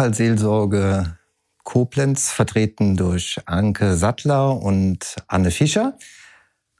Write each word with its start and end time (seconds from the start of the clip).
Notfallseelsorge 0.00 1.18
Koblenz, 1.62 2.30
vertreten 2.30 2.96
durch 2.96 3.38
Anke 3.44 3.98
Sattler 3.98 4.56
und 4.56 5.16
Anne 5.28 5.50
Fischer. 5.50 5.98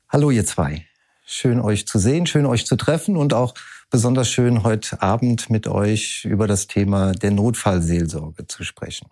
Hallo 0.09 0.31
ihr 0.31 0.47
zwei. 0.47 0.87
Schön 1.27 1.61
euch 1.61 1.87
zu 1.87 1.99
sehen, 1.99 2.27
schön 2.27 2.47
euch 2.47 2.65
zu 2.65 2.77
treffen 2.77 3.19
und 3.19 3.35
auch 3.35 3.53
besonders 3.91 4.31
schön 4.31 4.63
heute 4.63 5.03
Abend 5.03 5.51
mit 5.51 5.69
euch 5.69 6.25
über 6.25 6.47
das 6.47 6.67
Thema 6.67 7.13
der 7.13 7.33
Notfallseelsorge 7.33 8.47
zu 8.47 8.65
sprechen. 8.65 9.09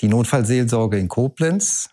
Die 0.00 0.08
Notfallseelsorge 0.08 0.96
in 0.96 1.08
Koblenz, 1.08 1.90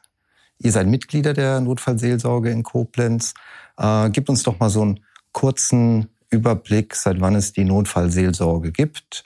ihr 0.57 0.71
seid 0.71 0.87
Mitglieder 0.87 1.33
der 1.33 1.59
Notfallseelsorge 1.59 2.49
in 2.49 2.63
Koblenz, 2.63 3.33
äh, 3.75 4.09
gibt 4.09 4.29
uns 4.29 4.43
doch 4.43 4.57
mal 4.57 4.69
so 4.69 4.83
einen 4.83 5.01
kurzen 5.33 6.07
Überblick, 6.29 6.95
seit 6.95 7.19
wann 7.19 7.35
es 7.35 7.51
die 7.51 7.65
Notfallseelsorge 7.65 8.71
gibt 8.71 9.25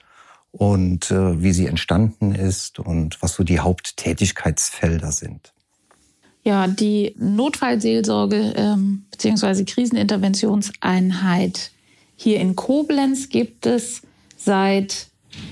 und 0.58 1.12
äh, 1.12 1.42
wie 1.42 1.54
sie 1.54 1.68
entstanden 1.68 2.34
ist 2.34 2.80
und 2.80 3.22
was 3.22 3.36
so 3.36 3.44
die 3.44 3.60
Haupttätigkeitsfelder 3.60 5.12
sind. 5.12 5.54
Ja, 6.44 6.68
die 6.68 7.14
Notfallseelsorge 7.20 8.54
ähm, 8.56 9.06
bzw. 9.12 9.66
Kriseninterventionseinheit 9.66 11.72
hier 12.16 12.40
in 12.40 12.56
Koblenz 12.56 13.30
gibt 13.30 13.68
es 13.68 14.02
seit 14.36 15.08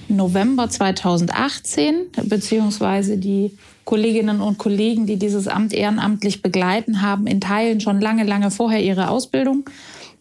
November 0.07 0.69
2018, 0.69 2.07
beziehungsweise 2.23 3.17
die 3.17 3.55
Kolleginnen 3.83 4.41
und 4.41 4.57
Kollegen, 4.57 5.05
die 5.05 5.17
dieses 5.17 5.47
Amt 5.47 5.73
ehrenamtlich 5.73 6.41
begleiten, 6.41 7.03
haben 7.03 7.27
in 7.27 7.39
Teilen 7.39 7.81
schon 7.81 8.01
lange, 8.01 8.23
lange 8.23 8.49
vorher 8.49 8.81
ihre 8.81 9.09
Ausbildung 9.09 9.69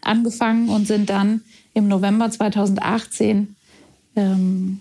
angefangen 0.02 0.68
und 0.68 0.86
sind 0.86 1.08
dann 1.08 1.40
im 1.72 1.88
November 1.88 2.30
2018 2.30 3.56
ähm, 4.16 4.80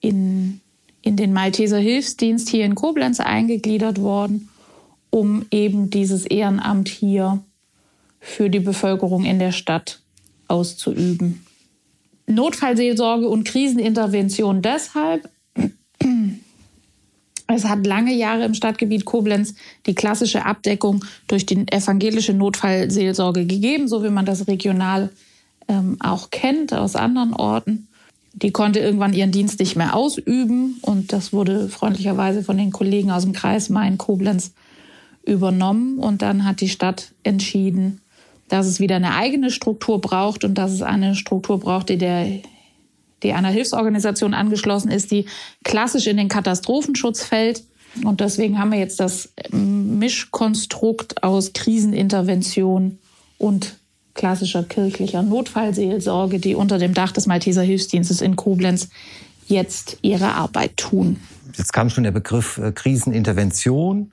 in, 0.00 0.60
in 1.02 1.16
den 1.16 1.32
Malteser 1.32 1.78
Hilfsdienst 1.78 2.48
hier 2.48 2.64
in 2.64 2.74
Koblenz 2.74 3.20
eingegliedert 3.20 4.00
worden, 4.00 4.48
um 5.10 5.46
eben 5.50 5.90
dieses 5.90 6.26
Ehrenamt 6.26 6.88
hier 6.88 7.42
für 8.20 8.50
die 8.50 8.60
Bevölkerung 8.60 9.24
in 9.24 9.38
der 9.38 9.52
Stadt 9.52 10.00
auszuüben. 10.48 11.44
Notfallseelsorge 12.26 13.28
und 13.28 13.44
Krisenintervention 13.44 14.62
deshalb. 14.62 15.28
Es 17.46 17.64
hat 17.66 17.86
lange 17.86 18.14
Jahre 18.14 18.44
im 18.44 18.54
Stadtgebiet 18.54 19.04
Koblenz 19.04 19.54
die 19.86 19.94
klassische 19.94 20.46
Abdeckung 20.46 21.04
durch 21.28 21.44
die 21.44 21.66
evangelische 21.70 22.32
Notfallseelsorge 22.32 23.46
gegeben, 23.46 23.86
so 23.86 24.02
wie 24.02 24.10
man 24.10 24.24
das 24.24 24.48
regional 24.48 25.10
ähm, 25.68 25.98
auch 26.00 26.30
kennt 26.30 26.72
aus 26.72 26.96
anderen 26.96 27.34
Orten. 27.34 27.88
Die 28.34 28.50
konnte 28.50 28.80
irgendwann 28.80 29.14
ihren 29.14 29.30
Dienst 29.30 29.60
nicht 29.60 29.76
mehr 29.76 29.94
ausüben 29.94 30.78
und 30.82 31.12
das 31.12 31.32
wurde 31.32 31.68
freundlicherweise 31.68 32.42
von 32.42 32.58
den 32.58 32.72
Kollegen 32.72 33.10
aus 33.10 33.22
dem 33.22 33.32
Kreis 33.32 33.68
Main-Koblenz 33.70 34.52
übernommen 35.24 35.98
und 35.98 36.20
dann 36.20 36.44
hat 36.44 36.60
die 36.60 36.68
Stadt 36.68 37.12
entschieden, 37.22 38.00
dass 38.48 38.66
es 38.66 38.80
wieder 38.80 38.96
eine 38.96 39.14
eigene 39.14 39.50
Struktur 39.50 40.00
braucht 40.00 40.44
und 40.44 40.56
dass 40.56 40.72
es 40.72 40.82
eine 40.82 41.14
Struktur 41.14 41.60
braucht, 41.60 41.88
die 41.88 41.98
der 41.98 42.26
die 43.24 43.32
einer 43.32 43.48
Hilfsorganisation 43.48 44.34
angeschlossen 44.34 44.90
ist, 44.90 45.10
die 45.10 45.24
klassisch 45.64 46.06
in 46.06 46.18
den 46.18 46.28
Katastrophenschutz 46.28 47.24
fällt. 47.24 47.64
Und 48.04 48.20
deswegen 48.20 48.58
haben 48.58 48.70
wir 48.70 48.78
jetzt 48.78 49.00
das 49.00 49.32
Mischkonstrukt 49.50 51.22
aus 51.22 51.52
Krisenintervention 51.54 52.98
und 53.38 53.76
klassischer 54.14 54.62
kirchlicher 54.62 55.22
Notfallseelsorge, 55.22 56.38
die 56.38 56.54
unter 56.54 56.78
dem 56.78 56.94
Dach 56.94 57.12
des 57.12 57.26
Malteser 57.26 57.62
Hilfsdienstes 57.62 58.20
in 58.20 58.36
Koblenz 58.36 58.88
jetzt 59.46 59.98
ihre 60.02 60.32
Arbeit 60.34 60.76
tun. 60.76 61.18
Jetzt 61.56 61.72
kam 61.72 61.90
schon 61.90 62.04
der 62.04 62.10
Begriff 62.10 62.58
äh, 62.58 62.72
Krisenintervention. 62.72 64.12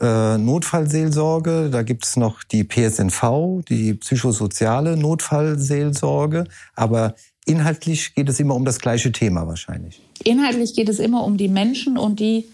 Äh, 0.00 0.38
Notfallseelsorge, 0.38 1.70
da 1.70 1.82
gibt's 1.82 2.16
noch 2.16 2.44
die 2.44 2.64
PSNV, 2.64 3.62
die 3.68 3.94
psychosoziale 3.94 4.96
Notfallseelsorge, 4.96 6.44
aber 6.76 7.14
inhaltlich 7.46 8.14
geht 8.14 8.28
es 8.28 8.38
immer 8.38 8.54
um 8.54 8.64
das 8.64 8.78
gleiche 8.78 9.10
Thema 9.10 9.46
wahrscheinlich. 9.46 10.00
Inhaltlich 10.22 10.74
geht 10.74 10.88
es 10.88 11.00
immer 11.00 11.24
um 11.24 11.36
die 11.36 11.48
Menschen 11.48 11.98
und 11.98 12.20
die 12.20 12.46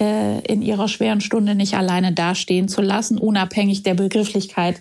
äh, 0.00 0.40
in 0.46 0.62
ihrer 0.62 0.88
schweren 0.88 1.20
Stunde 1.20 1.54
nicht 1.54 1.74
alleine 1.74 2.12
dastehen 2.12 2.68
zu 2.68 2.82
lassen, 2.82 3.18
unabhängig 3.18 3.82
der 3.82 3.94
Begrifflichkeit 3.94 4.80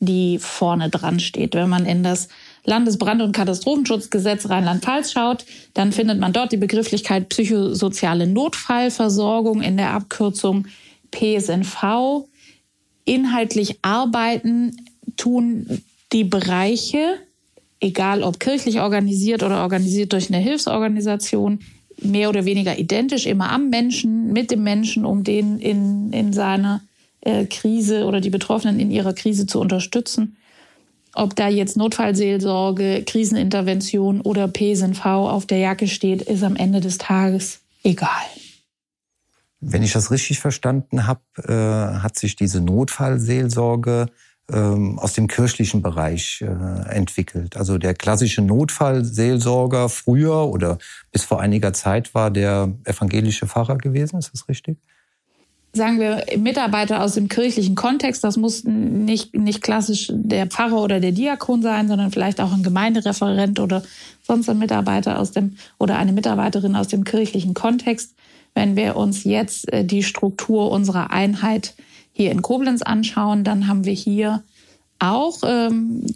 die 0.00 0.38
vorne 0.38 0.90
dran 0.90 1.20
steht. 1.20 1.54
Wenn 1.54 1.68
man 1.68 1.84
in 1.84 2.02
das 2.02 2.28
Landesbrand- 2.64 3.22
und 3.22 3.32
Katastrophenschutzgesetz 3.32 4.48
Rheinland-Pfalz 4.48 5.12
schaut, 5.12 5.44
dann 5.74 5.92
findet 5.92 6.20
man 6.20 6.32
dort 6.32 6.52
die 6.52 6.56
Begrifflichkeit 6.56 7.28
psychosoziale 7.28 8.26
Notfallversorgung 8.26 9.62
in 9.62 9.76
der 9.76 9.90
Abkürzung 9.90 10.66
PSNV. 11.10 12.26
Inhaltlich 13.04 13.78
arbeiten 13.82 14.76
tun 15.16 15.82
die 16.12 16.24
Bereiche, 16.24 17.16
egal 17.80 18.22
ob 18.22 18.38
kirchlich 18.38 18.80
organisiert 18.80 19.42
oder 19.42 19.62
organisiert 19.62 20.12
durch 20.12 20.28
eine 20.28 20.42
Hilfsorganisation, 20.42 21.60
mehr 22.00 22.28
oder 22.28 22.44
weniger 22.44 22.78
identisch, 22.78 23.26
immer 23.26 23.50
am 23.50 23.70
Menschen, 23.70 24.32
mit 24.32 24.50
dem 24.50 24.62
Menschen, 24.62 25.04
um 25.04 25.24
den 25.24 25.58
in, 25.58 26.12
in 26.12 26.32
seiner 26.32 26.82
äh, 27.28 27.46
Krise 27.46 28.04
oder 28.06 28.20
die 28.20 28.30
Betroffenen 28.30 28.80
in 28.80 28.90
ihrer 28.90 29.12
Krise 29.12 29.46
zu 29.46 29.60
unterstützen. 29.60 30.36
Ob 31.14 31.34
da 31.36 31.48
jetzt 31.48 31.76
Notfallseelsorge, 31.76 33.02
Krisenintervention 33.04 34.20
oder 34.20 34.48
PSNV 34.48 35.04
auf 35.04 35.46
der 35.46 35.58
Jacke 35.58 35.88
steht, 35.88 36.22
ist 36.22 36.42
am 36.42 36.56
Ende 36.56 36.80
des 36.80 36.98
Tages 36.98 37.60
egal. 37.82 38.08
Wenn 39.60 39.82
ich 39.82 39.92
das 39.92 40.10
richtig 40.10 40.38
verstanden 40.38 41.06
habe, 41.06 41.20
äh, 41.38 41.98
hat 42.00 42.16
sich 42.16 42.36
diese 42.36 42.60
Notfallseelsorge 42.60 44.06
ähm, 44.50 44.98
aus 44.98 45.12
dem 45.14 45.26
kirchlichen 45.26 45.82
Bereich 45.82 46.40
äh, 46.40 46.46
entwickelt. 46.94 47.56
Also 47.56 47.76
der 47.76 47.94
klassische 47.94 48.40
Notfallseelsorger 48.40 49.88
früher 49.88 50.46
oder 50.46 50.78
bis 51.10 51.24
vor 51.24 51.40
einiger 51.40 51.72
Zeit 51.72 52.14
war 52.14 52.30
der 52.30 52.72
evangelische 52.84 53.46
Pfarrer 53.46 53.76
gewesen, 53.76 54.18
ist 54.18 54.32
das 54.32 54.48
richtig? 54.48 54.78
Sagen 55.72 56.00
wir, 56.00 56.24
Mitarbeiter 56.38 57.02
aus 57.02 57.14
dem 57.14 57.28
kirchlichen 57.28 57.74
Kontext. 57.74 58.24
Das 58.24 58.36
muss 58.36 58.64
nicht, 58.64 59.34
nicht 59.34 59.62
klassisch 59.62 60.10
der 60.12 60.46
Pfarrer 60.46 60.82
oder 60.82 61.00
der 61.00 61.12
Diakon 61.12 61.62
sein, 61.62 61.88
sondern 61.88 62.10
vielleicht 62.10 62.40
auch 62.40 62.52
ein 62.52 62.62
Gemeindereferent 62.62 63.60
oder 63.60 63.82
sonst 64.22 64.48
ein 64.48 64.58
Mitarbeiter 64.58 65.18
aus 65.18 65.32
dem 65.32 65.56
oder 65.78 65.96
eine 65.96 66.12
Mitarbeiterin 66.12 66.76
aus 66.76 66.88
dem 66.88 67.04
kirchlichen 67.04 67.54
Kontext. 67.54 68.14
Wenn 68.54 68.76
wir 68.76 68.96
uns 68.96 69.24
jetzt 69.24 69.72
äh, 69.72 69.84
die 69.84 70.02
Struktur 70.02 70.70
unserer 70.70 71.10
Einheit 71.10 71.74
hier 72.12 72.32
in 72.32 72.42
Koblenz 72.42 72.82
anschauen, 72.82 73.44
dann 73.44 73.68
haben 73.68 73.84
wir 73.84 73.92
hier 73.92 74.42
auch 74.98 75.38
ähm, 75.44 76.06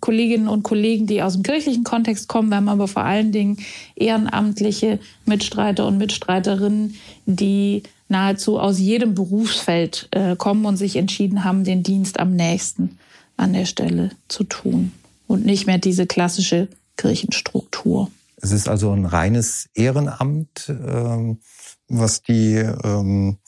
Kolleginnen 0.00 0.48
und 0.48 0.62
Kollegen, 0.62 1.06
die 1.06 1.22
aus 1.22 1.34
dem 1.34 1.42
kirchlichen 1.42 1.84
Kontext 1.84 2.28
kommen. 2.28 2.48
Wir 2.48 2.56
haben 2.56 2.68
aber 2.68 2.86
vor 2.86 3.02
allen 3.02 3.32
Dingen 3.32 3.58
ehrenamtliche 3.96 5.00
Mitstreiter 5.26 5.86
und 5.86 5.98
Mitstreiterinnen, 5.98 6.94
die 7.26 7.82
nahezu 8.10 8.58
aus 8.58 8.78
jedem 8.78 9.14
Berufsfeld 9.14 10.08
äh, 10.10 10.36
kommen 10.36 10.64
und 10.64 10.76
sich 10.76 10.96
entschieden 10.96 11.44
haben, 11.44 11.64
den 11.64 11.82
Dienst 11.82 12.18
am 12.18 12.34
nächsten 12.34 12.98
an 13.36 13.52
der 13.52 13.66
Stelle 13.66 14.10
zu 14.28 14.44
tun 14.44 14.92
und 15.26 15.46
nicht 15.46 15.66
mehr 15.66 15.78
diese 15.78 16.06
klassische 16.06 16.68
Kirchenstruktur. 16.96 18.10
Es 18.36 18.52
ist 18.52 18.68
also 18.68 18.92
ein 18.92 19.06
reines 19.06 19.68
Ehrenamt, 19.74 20.68
ähm, 20.68 21.38
was 21.88 22.22
die 22.22 22.56
ähm, 22.56 23.38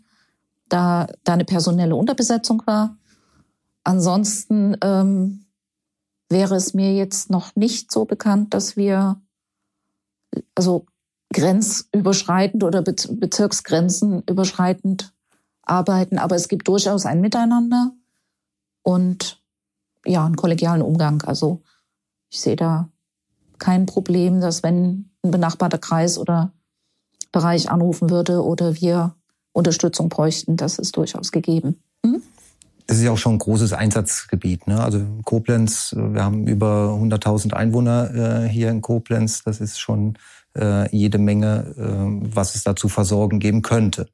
da 0.67 1.05
da 1.23 1.33
eine 1.33 1.45
personelle 1.45 1.95
Unterbesetzung 1.95 2.63
war. 2.65 2.97
Ansonsten 3.83 4.77
ähm, 4.81 5.45
wäre 6.29 6.55
es 6.55 6.73
mir 6.73 6.95
jetzt 6.95 7.29
noch 7.29 7.55
nicht 7.55 7.91
so 7.91 8.05
bekannt, 8.05 8.55
dass 8.55 8.75
wir 8.75 9.21
also 10.55 10.85
grenzüberschreitend 11.33 12.63
oder 12.63 12.81
Bezirksgrenzen 12.81 14.23
überschreitend 14.29 15.13
arbeiten. 15.63 16.17
Aber 16.17 16.35
es 16.35 16.47
gibt 16.47 16.67
durchaus 16.67 17.05
ein 17.05 17.21
Miteinander 17.21 17.91
und 18.83 19.41
ja, 20.05 20.25
einen 20.25 20.35
kollegialen 20.35 20.81
Umgang. 20.81 21.21
Also 21.23 21.61
ich 22.29 22.39
sehe 22.41 22.55
da 22.55 22.89
kein 23.57 23.85
Problem, 23.85 24.41
dass 24.41 24.63
wenn 24.63 25.09
ein 25.23 25.31
benachbarter 25.31 25.77
Kreis 25.77 26.17
oder 26.17 26.51
Bereich 27.31 27.69
anrufen 27.71 28.09
würde 28.09 28.43
oder 28.43 28.75
wir 28.75 29.15
Unterstützung 29.53 30.09
bräuchten, 30.09 30.57
das 30.57 30.77
ist 30.77 30.97
durchaus 30.97 31.31
gegeben. 31.31 31.81
Hm? 32.05 32.21
Das 32.87 32.97
ist 32.97 33.03
ja 33.03 33.11
auch 33.11 33.17
schon 33.17 33.35
ein 33.35 33.39
großes 33.39 33.73
Einsatzgebiet. 33.73 34.67
Ne? 34.67 34.81
Also 34.81 34.99
Koblenz, 35.23 35.95
wir 35.95 36.23
haben 36.23 36.47
über 36.47 36.97
100.000 36.99 37.53
Einwohner 37.53 38.43
äh, 38.43 38.47
hier 38.47 38.69
in 38.69 38.81
Koblenz. 38.81 39.43
Das 39.43 39.61
ist 39.61 39.79
schon 39.79 40.17
äh, 40.57 40.89
jede 40.95 41.17
Menge, 41.17 41.73
äh, 41.77 42.35
was 42.35 42.55
es 42.55 42.63
da 42.63 42.75
zu 42.75 42.89
versorgen 42.89 43.39
geben 43.39 43.61
könnte. 43.61 44.07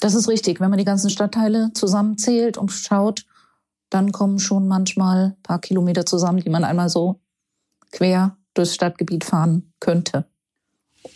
Das 0.00 0.14
ist 0.14 0.28
richtig. 0.28 0.60
Wenn 0.60 0.70
man 0.70 0.78
die 0.78 0.84
ganzen 0.84 1.10
Stadtteile 1.10 1.70
zusammenzählt 1.74 2.56
und 2.56 2.70
schaut, 2.70 3.26
dann 3.90 4.12
kommen 4.12 4.38
schon 4.38 4.68
manchmal 4.68 5.36
paar 5.42 5.60
Kilometer 5.60 6.06
zusammen, 6.06 6.40
die 6.40 6.50
man 6.50 6.64
einmal 6.64 6.88
so 6.88 7.20
quer 7.90 8.36
durchs 8.54 8.74
Stadtgebiet 8.74 9.24
fahren 9.24 9.72
könnte. 9.80 10.26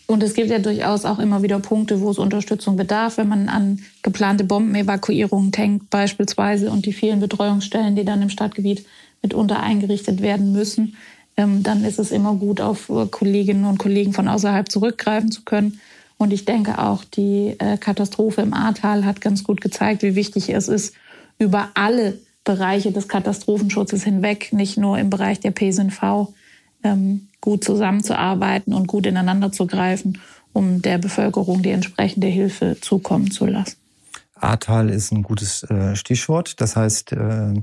Und 0.06 0.22
es 0.22 0.34
gibt 0.34 0.50
ja 0.50 0.58
durchaus 0.58 1.04
auch 1.04 1.18
immer 1.18 1.42
wieder 1.42 1.58
Punkte, 1.58 2.00
wo 2.00 2.10
es 2.10 2.18
Unterstützung 2.18 2.76
bedarf, 2.76 3.16
wenn 3.16 3.28
man 3.28 3.48
an 3.48 3.80
geplante 4.02 4.44
Bombenevakuierungen 4.44 5.50
denkt 5.52 5.90
beispielsweise 5.90 6.70
und 6.70 6.86
die 6.86 6.92
vielen 6.92 7.20
Betreuungsstellen, 7.20 7.96
die 7.96 8.04
dann 8.04 8.22
im 8.22 8.28
Stadtgebiet 8.28 8.84
mitunter 9.22 9.60
eingerichtet 9.60 10.20
werden 10.20 10.52
müssen. 10.52 10.96
Ähm, 11.36 11.62
dann 11.62 11.84
ist 11.84 11.98
es 11.98 12.10
immer 12.10 12.34
gut, 12.34 12.60
auf 12.60 12.90
Kolleginnen 13.10 13.64
und 13.64 13.78
Kollegen 13.78 14.12
von 14.12 14.28
außerhalb 14.28 14.70
zurückgreifen 14.70 15.30
zu 15.30 15.42
können. 15.42 15.80
Und 16.18 16.32
ich 16.32 16.44
denke 16.44 16.78
auch, 16.78 17.04
die 17.04 17.56
äh, 17.58 17.78
Katastrophe 17.78 18.42
im 18.42 18.54
Ahrtal 18.54 19.04
hat 19.04 19.20
ganz 19.20 19.44
gut 19.44 19.60
gezeigt, 19.60 20.02
wie 20.02 20.14
wichtig 20.14 20.50
es 20.50 20.68
ist, 20.68 20.94
über 21.38 21.70
alle 21.74 22.18
Bereiche 22.44 22.92
des 22.92 23.08
Katastrophenschutzes 23.08 24.04
hinweg, 24.04 24.52
nicht 24.52 24.76
nur 24.76 24.98
im 24.98 25.10
Bereich 25.10 25.40
der 25.40 25.52
PSNV, 25.52 26.28
ähm, 26.84 27.29
gut 27.40 27.64
zusammenzuarbeiten 27.64 28.73
und 28.73 28.87
gut 28.87 29.06
ineinander 29.06 29.52
zu 29.52 29.67
greifen, 29.67 30.19
um 30.52 30.82
der 30.82 30.99
Bevölkerung 30.99 31.62
die 31.62 31.70
entsprechende 31.70 32.26
Hilfe 32.26 32.76
zukommen 32.81 33.31
zu 33.31 33.46
lassen. 33.46 33.76
Ahrtal 34.34 34.90
ist 34.90 35.12
ein 35.12 35.23
gutes 35.23 35.62
äh, 35.64 35.94
Stichwort. 35.94 36.61
Das 36.61 36.76
heißt, 36.76 37.12
äh, 37.12 37.55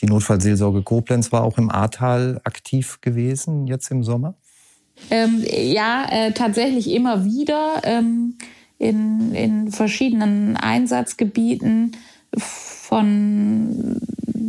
die 0.00 0.06
Notfallseelsorge 0.06 0.82
Koblenz 0.82 1.32
war 1.32 1.42
auch 1.42 1.58
im 1.58 1.70
Ahrtal 1.70 2.40
aktiv 2.44 3.00
gewesen 3.00 3.66
jetzt 3.66 3.90
im 3.90 4.04
Sommer? 4.04 4.34
Ähm, 5.10 5.44
ja, 5.44 6.06
äh, 6.10 6.32
tatsächlich 6.32 6.90
immer 6.90 7.24
wieder 7.24 7.82
ähm, 7.84 8.36
in, 8.78 9.34
in 9.34 9.72
verschiedenen 9.72 10.56
Einsatzgebieten 10.56 11.96
von, 12.36 14.00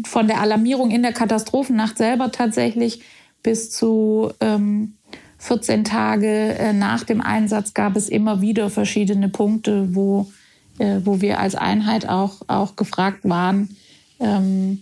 von 0.06 0.28
der 0.28 0.42
Alarmierung 0.42 0.92
in 0.92 1.02
der 1.02 1.14
Katastrophennacht 1.14 1.98
selber 1.98 2.32
tatsächlich 2.32 3.02
bis 3.44 3.72
zu 3.72 4.32
ähm, 4.40 4.96
14 5.40 5.84
Tage 5.84 6.28
äh, 6.28 6.74
nach 6.74 7.04
dem 7.04 7.22
Einsatz 7.22 7.74
gab 7.74 7.96
es 7.96 8.10
immer 8.10 8.42
wieder 8.42 8.70
verschiedene 8.70 9.30
Punkte, 9.30 9.96
wo, 9.96 10.32
äh, 10.78 11.00
wo 11.04 11.22
wir 11.22 11.40
als 11.40 11.56
Einheit 11.56 12.08
auch, 12.08 12.42
auch 12.48 12.76
gefragt 12.76 13.22
waren, 13.24 13.76
ähm, 14.20 14.82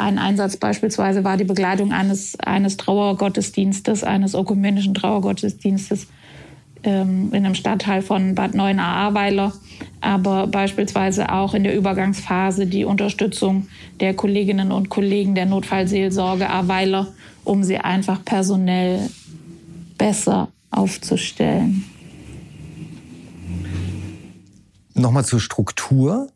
ein 0.00 0.18
Einsatz 0.18 0.56
beispielsweise 0.56 1.24
war 1.24 1.36
die 1.36 1.44
Begleitung 1.44 1.92
eines, 1.92 2.38
eines 2.40 2.78
Trauergottesdienstes, 2.78 4.02
eines 4.02 4.34
ökumenischen 4.34 4.94
Trauergottesdienstes 4.94 6.06
in 6.82 7.34
einem 7.34 7.54
Stadtteil 7.54 8.02
von 8.02 8.34
Bad 8.34 8.54
Neuenahr-Ahrweiler, 8.54 9.52
aber 10.00 10.46
beispielsweise 10.46 11.30
auch 11.30 11.54
in 11.54 11.64
der 11.64 11.76
Übergangsphase 11.76 12.66
die 12.66 12.84
Unterstützung 12.84 13.68
der 14.00 14.14
Kolleginnen 14.14 14.72
und 14.72 14.88
Kollegen 14.88 15.34
der 15.34 15.46
Notfallseelsorge 15.46 16.48
Ahrweiler, 16.48 17.08
um 17.44 17.62
sie 17.62 17.78
einfach 17.78 18.24
personell 18.24 19.10
besser 19.98 20.48
aufzustellen. 20.70 21.84
Nochmal 24.94 25.24
zur 25.24 25.40
Struktur. 25.40 26.28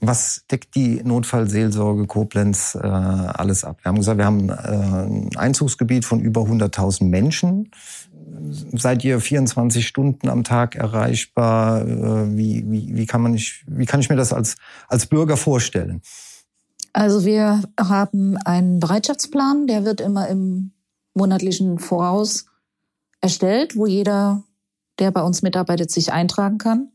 Was 0.00 0.44
deckt 0.50 0.76
die 0.76 1.02
Notfallseelsorge 1.02 2.06
Koblenz 2.06 2.76
äh, 2.80 2.86
alles 2.86 3.64
ab? 3.64 3.78
Wir 3.82 3.88
haben 3.88 3.96
gesagt, 3.96 4.18
wir 4.18 4.26
haben 4.26 4.48
äh, 4.48 4.52
ein 4.52 5.30
Einzugsgebiet 5.36 6.04
von 6.04 6.20
über 6.20 6.42
100.000 6.42 7.04
Menschen. 7.04 7.70
Seid 8.72 9.04
ihr 9.04 9.20
24 9.20 9.86
Stunden 9.86 10.28
am 10.28 10.44
Tag 10.44 10.76
erreichbar? 10.76 11.82
Äh, 11.82 12.36
wie, 12.36 12.64
wie, 12.70 12.96
wie, 12.96 13.06
kann 13.06 13.22
man 13.22 13.32
nicht, 13.32 13.64
wie 13.66 13.86
kann 13.86 13.98
ich 13.98 14.08
mir 14.08 14.16
das 14.16 14.32
als, 14.32 14.56
als 14.86 15.06
Bürger 15.06 15.36
vorstellen? 15.36 16.00
Also 16.92 17.24
wir 17.24 17.62
haben 17.78 18.36
einen 18.38 18.78
Bereitschaftsplan, 18.78 19.66
der 19.66 19.84
wird 19.84 20.00
immer 20.00 20.28
im 20.28 20.72
monatlichen 21.14 21.78
Voraus 21.78 22.46
erstellt, 23.20 23.76
wo 23.76 23.86
jeder, 23.86 24.44
der 24.98 25.10
bei 25.10 25.22
uns 25.22 25.42
mitarbeitet, 25.42 25.90
sich 25.90 26.12
eintragen 26.12 26.58
kann. 26.58 26.92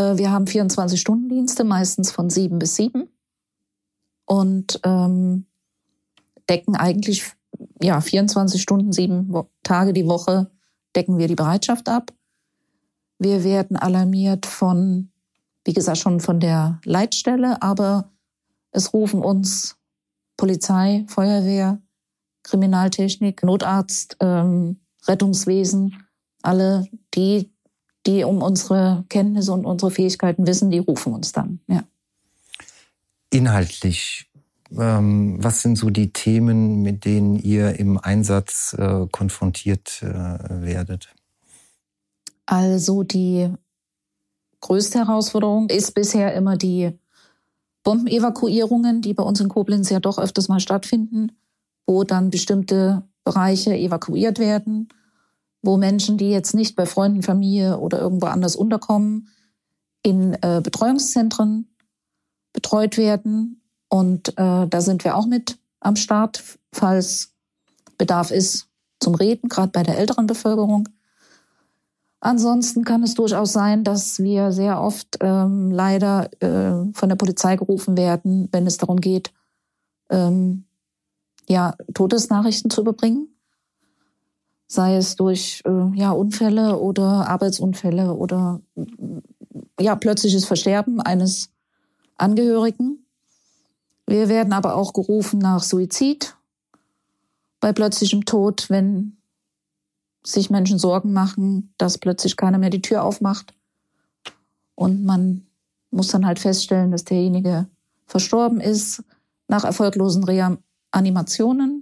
Äh, 0.00 0.16
wir 0.16 0.30
haben 0.30 0.46
24-Stunden-Dienste, 0.46 1.64
meistens 1.64 2.10
von 2.10 2.30
sieben 2.30 2.58
bis 2.58 2.76
sieben. 2.76 3.08
Und 4.24 4.80
ähm, 4.84 5.46
decken 6.48 6.76
eigentlich 6.76 7.24
ja 7.82 8.00
24 8.00 8.62
Stunden, 8.62 8.92
sieben 8.92 9.32
Tage 9.62 9.92
die 9.92 10.06
Woche 10.06 10.50
decken 10.96 11.18
wir 11.18 11.28
die 11.28 11.34
Bereitschaft 11.34 11.88
ab. 11.88 12.12
Wir 13.18 13.44
werden 13.44 13.76
alarmiert 13.76 14.46
von, 14.46 15.10
wie 15.64 15.72
gesagt, 15.72 15.98
schon 15.98 16.20
von 16.20 16.40
der 16.40 16.80
Leitstelle, 16.84 17.60
aber 17.62 18.10
es 18.72 18.92
rufen 18.92 19.22
uns 19.22 19.76
Polizei, 20.36 21.04
Feuerwehr, 21.08 21.80
Kriminaltechnik, 22.42 23.42
Notarzt, 23.42 24.16
ähm, 24.20 24.80
Rettungswesen, 25.06 26.02
alle 26.42 26.88
die, 27.14 27.49
die 28.06 28.24
um 28.24 28.42
unsere 28.42 29.04
Kenntnisse 29.08 29.52
und 29.52 29.64
unsere 29.64 29.90
Fähigkeiten 29.90 30.46
wissen, 30.46 30.70
die 30.70 30.78
rufen 30.78 31.12
uns 31.12 31.32
dann. 31.32 31.60
Ja. 31.66 31.84
Inhaltlich, 33.30 34.30
ähm, 34.76 35.36
was 35.42 35.62
sind 35.62 35.76
so 35.76 35.90
die 35.90 36.12
Themen, 36.12 36.82
mit 36.82 37.04
denen 37.04 37.36
ihr 37.36 37.78
im 37.78 37.98
Einsatz 37.98 38.74
äh, 38.78 39.06
konfrontiert 39.10 40.02
äh, 40.02 40.06
werdet? 40.06 41.08
Also 42.46 43.02
die 43.02 43.52
größte 44.60 44.98
Herausforderung 44.98 45.68
ist 45.70 45.94
bisher 45.94 46.34
immer 46.34 46.56
die 46.56 46.92
Bombenevakuierungen, 47.82 49.02
die 49.02 49.14
bei 49.14 49.22
uns 49.22 49.40
in 49.40 49.48
Koblenz 49.48 49.88
ja 49.90 50.00
doch 50.00 50.18
öfters 50.18 50.48
mal 50.48 50.60
stattfinden, 50.60 51.32
wo 51.86 52.04
dann 52.04 52.30
bestimmte 52.30 53.02
Bereiche 53.24 53.76
evakuiert 53.76 54.38
werden 54.38 54.88
wo 55.62 55.76
Menschen, 55.76 56.16
die 56.16 56.30
jetzt 56.30 56.54
nicht 56.54 56.76
bei 56.76 56.86
Freunden, 56.86 57.22
Familie 57.22 57.78
oder 57.78 57.98
irgendwo 57.98 58.26
anders 58.26 58.56
unterkommen, 58.56 59.28
in 60.02 60.34
äh, 60.42 60.60
Betreuungszentren 60.62 61.68
betreut 62.52 62.96
werden. 62.96 63.62
Und 63.88 64.30
äh, 64.38 64.66
da 64.66 64.80
sind 64.80 65.04
wir 65.04 65.16
auch 65.16 65.26
mit 65.26 65.58
am 65.80 65.96
Start, 65.96 66.42
falls 66.72 67.32
Bedarf 67.98 68.30
ist, 68.30 68.68
zum 69.00 69.14
Reden, 69.14 69.48
gerade 69.48 69.72
bei 69.72 69.82
der 69.82 69.98
älteren 69.98 70.26
Bevölkerung. 70.26 70.88
Ansonsten 72.20 72.84
kann 72.84 73.02
es 73.02 73.14
durchaus 73.14 73.52
sein, 73.52 73.82
dass 73.82 74.18
wir 74.18 74.52
sehr 74.52 74.80
oft 74.80 75.16
ähm, 75.20 75.70
leider 75.70 76.30
äh, 76.42 76.92
von 76.92 77.08
der 77.08 77.16
Polizei 77.16 77.56
gerufen 77.56 77.96
werden, 77.96 78.48
wenn 78.52 78.66
es 78.66 78.76
darum 78.76 79.00
geht, 79.00 79.32
ähm, 80.10 80.64
ja, 81.48 81.74
Todesnachrichten 81.94 82.70
zu 82.70 82.82
überbringen. 82.82 83.28
Sei 84.72 84.94
es 84.94 85.16
durch 85.16 85.62
äh, 85.64 85.98
ja, 85.98 86.12
Unfälle 86.12 86.78
oder 86.78 87.26
Arbeitsunfälle 87.26 88.14
oder 88.14 88.60
ja, 89.80 89.96
plötzliches 89.96 90.44
Versterben 90.44 91.00
eines 91.00 91.50
Angehörigen. 92.16 93.04
Wir 94.06 94.28
werden 94.28 94.52
aber 94.52 94.76
auch 94.76 94.92
gerufen 94.92 95.40
nach 95.40 95.64
Suizid 95.64 96.36
bei 97.58 97.72
plötzlichem 97.72 98.24
Tod, 98.24 98.70
wenn 98.70 99.16
sich 100.22 100.50
Menschen 100.50 100.78
Sorgen 100.78 101.12
machen, 101.12 101.74
dass 101.76 101.98
plötzlich 101.98 102.36
keiner 102.36 102.58
mehr 102.58 102.70
die 102.70 102.82
Tür 102.82 103.02
aufmacht. 103.02 103.52
Und 104.76 105.04
man 105.04 105.48
muss 105.90 106.08
dann 106.08 106.26
halt 106.26 106.38
feststellen, 106.38 106.92
dass 106.92 107.04
derjenige 107.04 107.66
verstorben 108.06 108.60
ist 108.60 109.02
nach 109.48 109.64
erfolglosen 109.64 110.22
Reanimationen. 110.22 111.79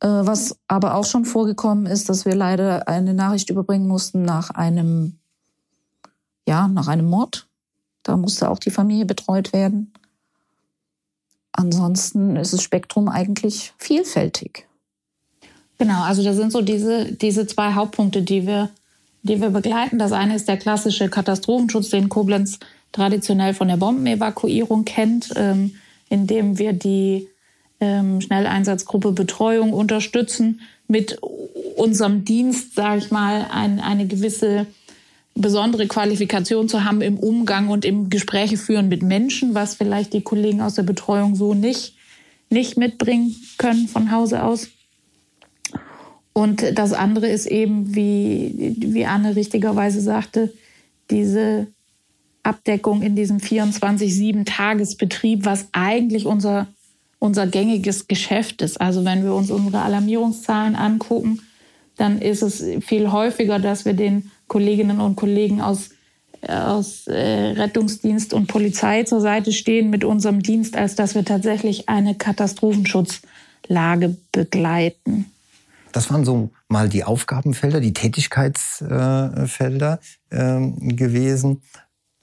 Äh, 0.00 0.08
was 0.08 0.58
aber 0.68 0.94
auch 0.94 1.04
schon 1.04 1.24
vorgekommen 1.24 1.86
ist, 1.86 2.08
dass 2.08 2.24
wir 2.24 2.34
leider 2.34 2.88
eine 2.88 3.14
Nachricht 3.14 3.50
überbringen 3.50 3.88
mussten 3.88 4.22
nach 4.22 4.50
einem, 4.50 5.18
ja, 6.46 6.68
nach 6.68 6.88
einem 6.88 7.08
Mord. 7.08 7.48
Da 8.02 8.16
musste 8.16 8.50
auch 8.50 8.58
die 8.58 8.70
Familie 8.70 9.06
betreut 9.06 9.52
werden. 9.52 9.92
Ansonsten 11.52 12.36
ist 12.36 12.52
das 12.52 12.62
Spektrum 12.62 13.08
eigentlich 13.08 13.72
vielfältig. 13.78 14.68
Genau, 15.78 16.02
also 16.02 16.22
da 16.22 16.34
sind 16.34 16.52
so 16.52 16.60
diese, 16.60 17.12
diese 17.12 17.46
zwei 17.46 17.72
Hauptpunkte, 17.72 18.22
die 18.22 18.46
wir, 18.46 18.70
die 19.22 19.40
wir 19.40 19.50
begleiten. 19.50 19.98
Das 19.98 20.12
eine 20.12 20.36
ist 20.36 20.48
der 20.48 20.58
klassische 20.58 21.08
Katastrophenschutz, 21.08 21.88
den 21.90 22.08
Koblenz 22.10 22.58
traditionell 22.92 23.54
von 23.54 23.68
der 23.68 23.76
Bombenevakuierung 23.78 24.84
kennt, 24.84 25.32
ähm, 25.36 25.74
indem 26.08 26.58
wir 26.58 26.72
die 26.72 27.28
ähm, 27.80 28.20
Schnelleinsatzgruppe 28.20 29.12
Betreuung 29.12 29.72
unterstützen, 29.72 30.60
mit 30.88 31.18
unserem 31.76 32.24
Dienst, 32.24 32.74
sage 32.74 32.98
ich 32.98 33.10
mal, 33.10 33.46
ein, 33.50 33.80
eine 33.80 34.06
gewisse 34.06 34.66
besondere 35.34 35.86
Qualifikation 35.86 36.68
zu 36.68 36.84
haben 36.84 37.02
im 37.02 37.18
Umgang 37.18 37.68
und 37.68 37.84
im 37.84 38.08
Gespräche 38.08 38.56
führen 38.56 38.88
mit 38.88 39.02
Menschen, 39.02 39.54
was 39.54 39.74
vielleicht 39.74 40.14
die 40.14 40.22
Kollegen 40.22 40.62
aus 40.62 40.74
der 40.74 40.84
Betreuung 40.84 41.34
so 41.34 41.54
nicht, 41.54 41.94
nicht 42.48 42.78
mitbringen 42.78 43.36
können 43.58 43.88
von 43.88 44.10
Hause 44.10 44.42
aus. 44.42 44.68
Und 46.32 46.78
das 46.78 46.92
andere 46.92 47.28
ist 47.28 47.46
eben, 47.46 47.94
wie, 47.94 48.76
wie 48.78 49.06
Anne 49.06 49.36
richtigerweise 49.36 50.00
sagte, 50.00 50.52
diese 51.10 51.66
Abdeckung 52.42 53.02
in 53.02 53.14
diesem 53.16 53.38
24-7-Tagesbetrieb, 53.38 55.44
was 55.44 55.68
eigentlich 55.72 56.26
unser, 56.26 56.68
unser 57.18 57.46
gängiges 57.46 58.08
Geschäft 58.08 58.62
ist. 58.62 58.80
Also 58.80 59.04
wenn 59.04 59.24
wir 59.24 59.34
uns 59.34 59.50
unsere 59.50 59.82
Alarmierungszahlen 59.82 60.76
angucken, 60.76 61.42
dann 61.96 62.20
ist 62.20 62.42
es 62.42 62.62
viel 62.84 63.10
häufiger, 63.10 63.58
dass 63.58 63.84
wir 63.84 63.94
den 63.94 64.30
Kolleginnen 64.48 65.00
und 65.00 65.16
Kollegen 65.16 65.60
aus, 65.60 65.90
aus 66.46 67.06
äh, 67.06 67.54
Rettungsdienst 67.56 68.34
und 68.34 68.46
Polizei 68.46 69.02
zur 69.04 69.20
Seite 69.20 69.52
stehen 69.52 69.90
mit 69.90 70.04
unserem 70.04 70.42
Dienst, 70.42 70.76
als 70.76 70.94
dass 70.94 71.14
wir 71.14 71.24
tatsächlich 71.24 71.88
eine 71.88 72.14
Katastrophenschutzlage 72.14 74.16
begleiten. 74.30 75.32
Das 75.92 76.10
waren 76.10 76.26
so 76.26 76.50
mal 76.68 76.90
die 76.90 77.04
Aufgabenfelder, 77.04 77.80
die 77.80 77.94
Tätigkeitsfelder 77.94 80.00
äh, 80.28 80.60
gewesen. 80.80 81.62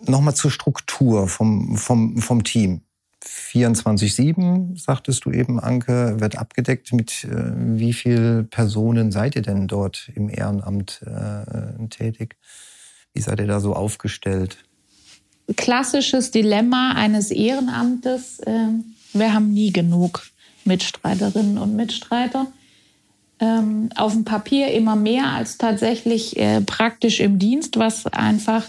Nochmal 0.06 0.36
zur 0.36 0.52
Struktur 0.52 1.28
vom, 1.28 1.76
vom, 1.78 2.20
vom 2.20 2.44
Team. 2.44 2.82
24-7, 3.26 4.80
sagtest 4.80 5.26
du 5.26 5.32
eben, 5.32 5.60
Anke, 5.60 6.20
wird 6.20 6.38
abgedeckt. 6.38 6.94
Mit 6.94 7.24
äh, 7.26 7.52
wie 7.56 7.94
vielen 7.94 8.50
Personen 8.50 9.12
seid 9.12 9.36
ihr 9.36 9.42
denn 9.42 9.68
dort 9.68 10.12
im 10.16 10.30
Ehrenamt 10.30 11.02
äh, 11.06 11.88
tätig? 11.90 12.36
Wie 13.14 13.22
seid 13.22 13.40
ihr 13.40 13.48
da 13.48 13.60
so 13.60 13.74
aufgestellt? 13.74 14.58
Klassisches 15.56 16.32
Dilemma 16.32 16.94
eines 16.94 17.32
Ehrenamtes. 17.32 18.40
Äh, 18.40 18.70
wir 19.14 19.34
haben 19.34 19.54
nie 19.54 19.72
genug 19.72 20.24
Mitstreiterinnen 20.66 21.58
und 21.58 21.76
Mitstreiter 21.76 22.48
ähm, 23.40 23.90
auf 23.96 24.14
dem 24.14 24.24
Papier 24.24 24.72
immer 24.72 24.96
mehr 24.96 25.28
als 25.28 25.58
tatsächlich 25.58 26.38
äh, 26.38 26.62
praktisch 26.62 27.20
im 27.20 27.40
Dienst, 27.40 27.78
was 27.78 28.08
einfach 28.08 28.64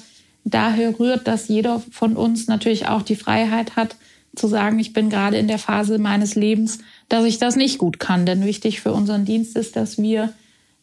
daher 0.45 0.99
rührt, 0.99 1.27
dass 1.29 1.49
jeder 1.49 1.81
von 1.91 2.17
uns 2.17 2.49
natürlich 2.49 2.89
auch 2.89 3.03
die 3.03 3.17
Freiheit 3.17 3.77
hat, 3.77 3.97
zu 4.37 4.49
sagen, 4.49 4.79
ich 4.79 4.93
bin 4.93 5.11
gerade 5.11 5.37
in 5.37 5.49
der 5.49 5.59
Phase 5.59 5.99
meines 5.99 6.35
Lebens, 6.35 6.79
dass 7.09 7.25
ich 7.25 7.39
das 7.39 7.57
nicht 7.57 7.79
gut 7.79 7.99
kann. 8.01 8.27
Denn 8.27 8.45
wichtig 8.45 8.81
für 8.81 8.93
unseren 8.93 9.25
Dienst 9.25 9.57
ist, 9.57 9.77
dass 9.77 9.99
wir 9.99 10.33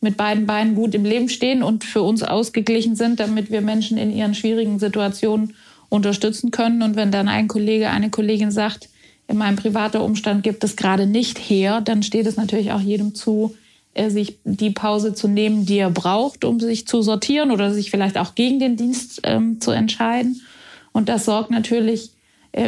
mit 0.02 0.18
beiden 0.18 0.48
Beinen 0.48 0.76
gut 0.76 0.96
im 0.96 1.06
Leben 1.06 1.30
stehen 1.30 1.62
und 1.62 1.84
für 1.84 2.02
uns 2.02 2.24
ausgeglichen 2.24 2.96
sind, 2.96 3.20
damit 3.20 3.52
wir 3.52 3.62
Menschen 3.62 3.98
in 3.98 4.12
ihren 4.12 4.34
schwierigen 4.34 4.80
Situationen 4.80 5.54
unterstützen 5.90 6.52
können. 6.52 6.82
Und 6.82 6.96
wenn 6.96 7.12
dann 7.12 7.28
ein 7.28 7.48
Kollege, 7.48 7.90
eine 7.90 8.10
Kollegin 8.10 8.52
sagt, 8.52 8.90
in 9.28 9.38
meinem 9.38 9.56
privaten 9.56 10.02
Umstand 10.02 10.44
gibt 10.44 10.64
es 10.64 10.76
gerade 10.76 11.06
nicht 11.06 11.38
her, 11.38 11.82
dann 11.82 12.04
steht 12.04 12.26
es 12.26 12.36
natürlich 12.36 12.72
auch 12.72 12.82
jedem 12.82 13.14
zu, 13.16 13.56
äh, 13.94 14.10
sich 14.10 14.38
die 14.44 14.72
Pause 14.72 15.14
zu 15.14 15.28
nehmen, 15.28 15.66
die 15.66 15.78
er 15.78 15.92
braucht, 15.92 16.44
um 16.44 16.60
sich 16.60 16.88
zu 16.88 17.02
sortieren 17.02 17.52
oder 17.52 17.74
sich 17.74 17.92
vielleicht 17.92 18.18
auch 18.18 18.36
gegen 18.36 18.60
den 18.60 18.78
Dienst 18.78 19.22
ähm, 19.24 19.62
zu 19.62 19.72
entscheiden. 19.72 20.42
Und 20.92 21.10
das 21.10 21.26
sorgt 21.26 21.52
natürlich 21.52 22.12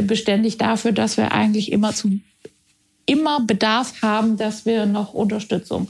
beständig 0.04 0.58
dafür, 0.58 0.92
dass 0.92 1.18
wir 1.18 1.32
eigentlich 1.32 1.72
immer 1.72 1.94
zu 1.94 2.20
immer 3.06 3.42
Bedarf 3.42 4.02
haben, 4.02 4.38
dass 4.38 4.66
wir 4.66 4.86
noch 4.86 5.14
Unterstützung 5.14 5.90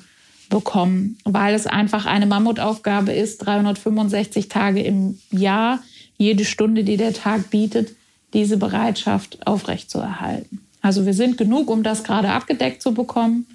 bekommen, 0.49 1.17
weil 1.25 1.55
es 1.55 1.67
einfach 1.67 2.05
eine 2.05 2.25
Mammutaufgabe 2.25 3.11
ist, 3.11 3.39
365 3.39 4.49
Tage 4.49 4.81
im 4.81 5.19
Jahr, 5.31 5.79
jede 6.17 6.45
Stunde, 6.45 6.83
die 6.83 6.97
der 6.97 7.13
Tag 7.13 7.49
bietet, 7.49 7.95
diese 8.33 8.57
Bereitschaft 8.57 9.45
aufrechtzuerhalten. 9.45 10.59
Also 10.81 11.05
wir 11.05 11.13
sind 11.13 11.37
genug, 11.37 11.69
um 11.69 11.81
das 11.81 12.03
gerade 12.03 12.29
abgedeckt 12.29 12.81
zu 12.81 12.93
bekommen. 12.93 13.47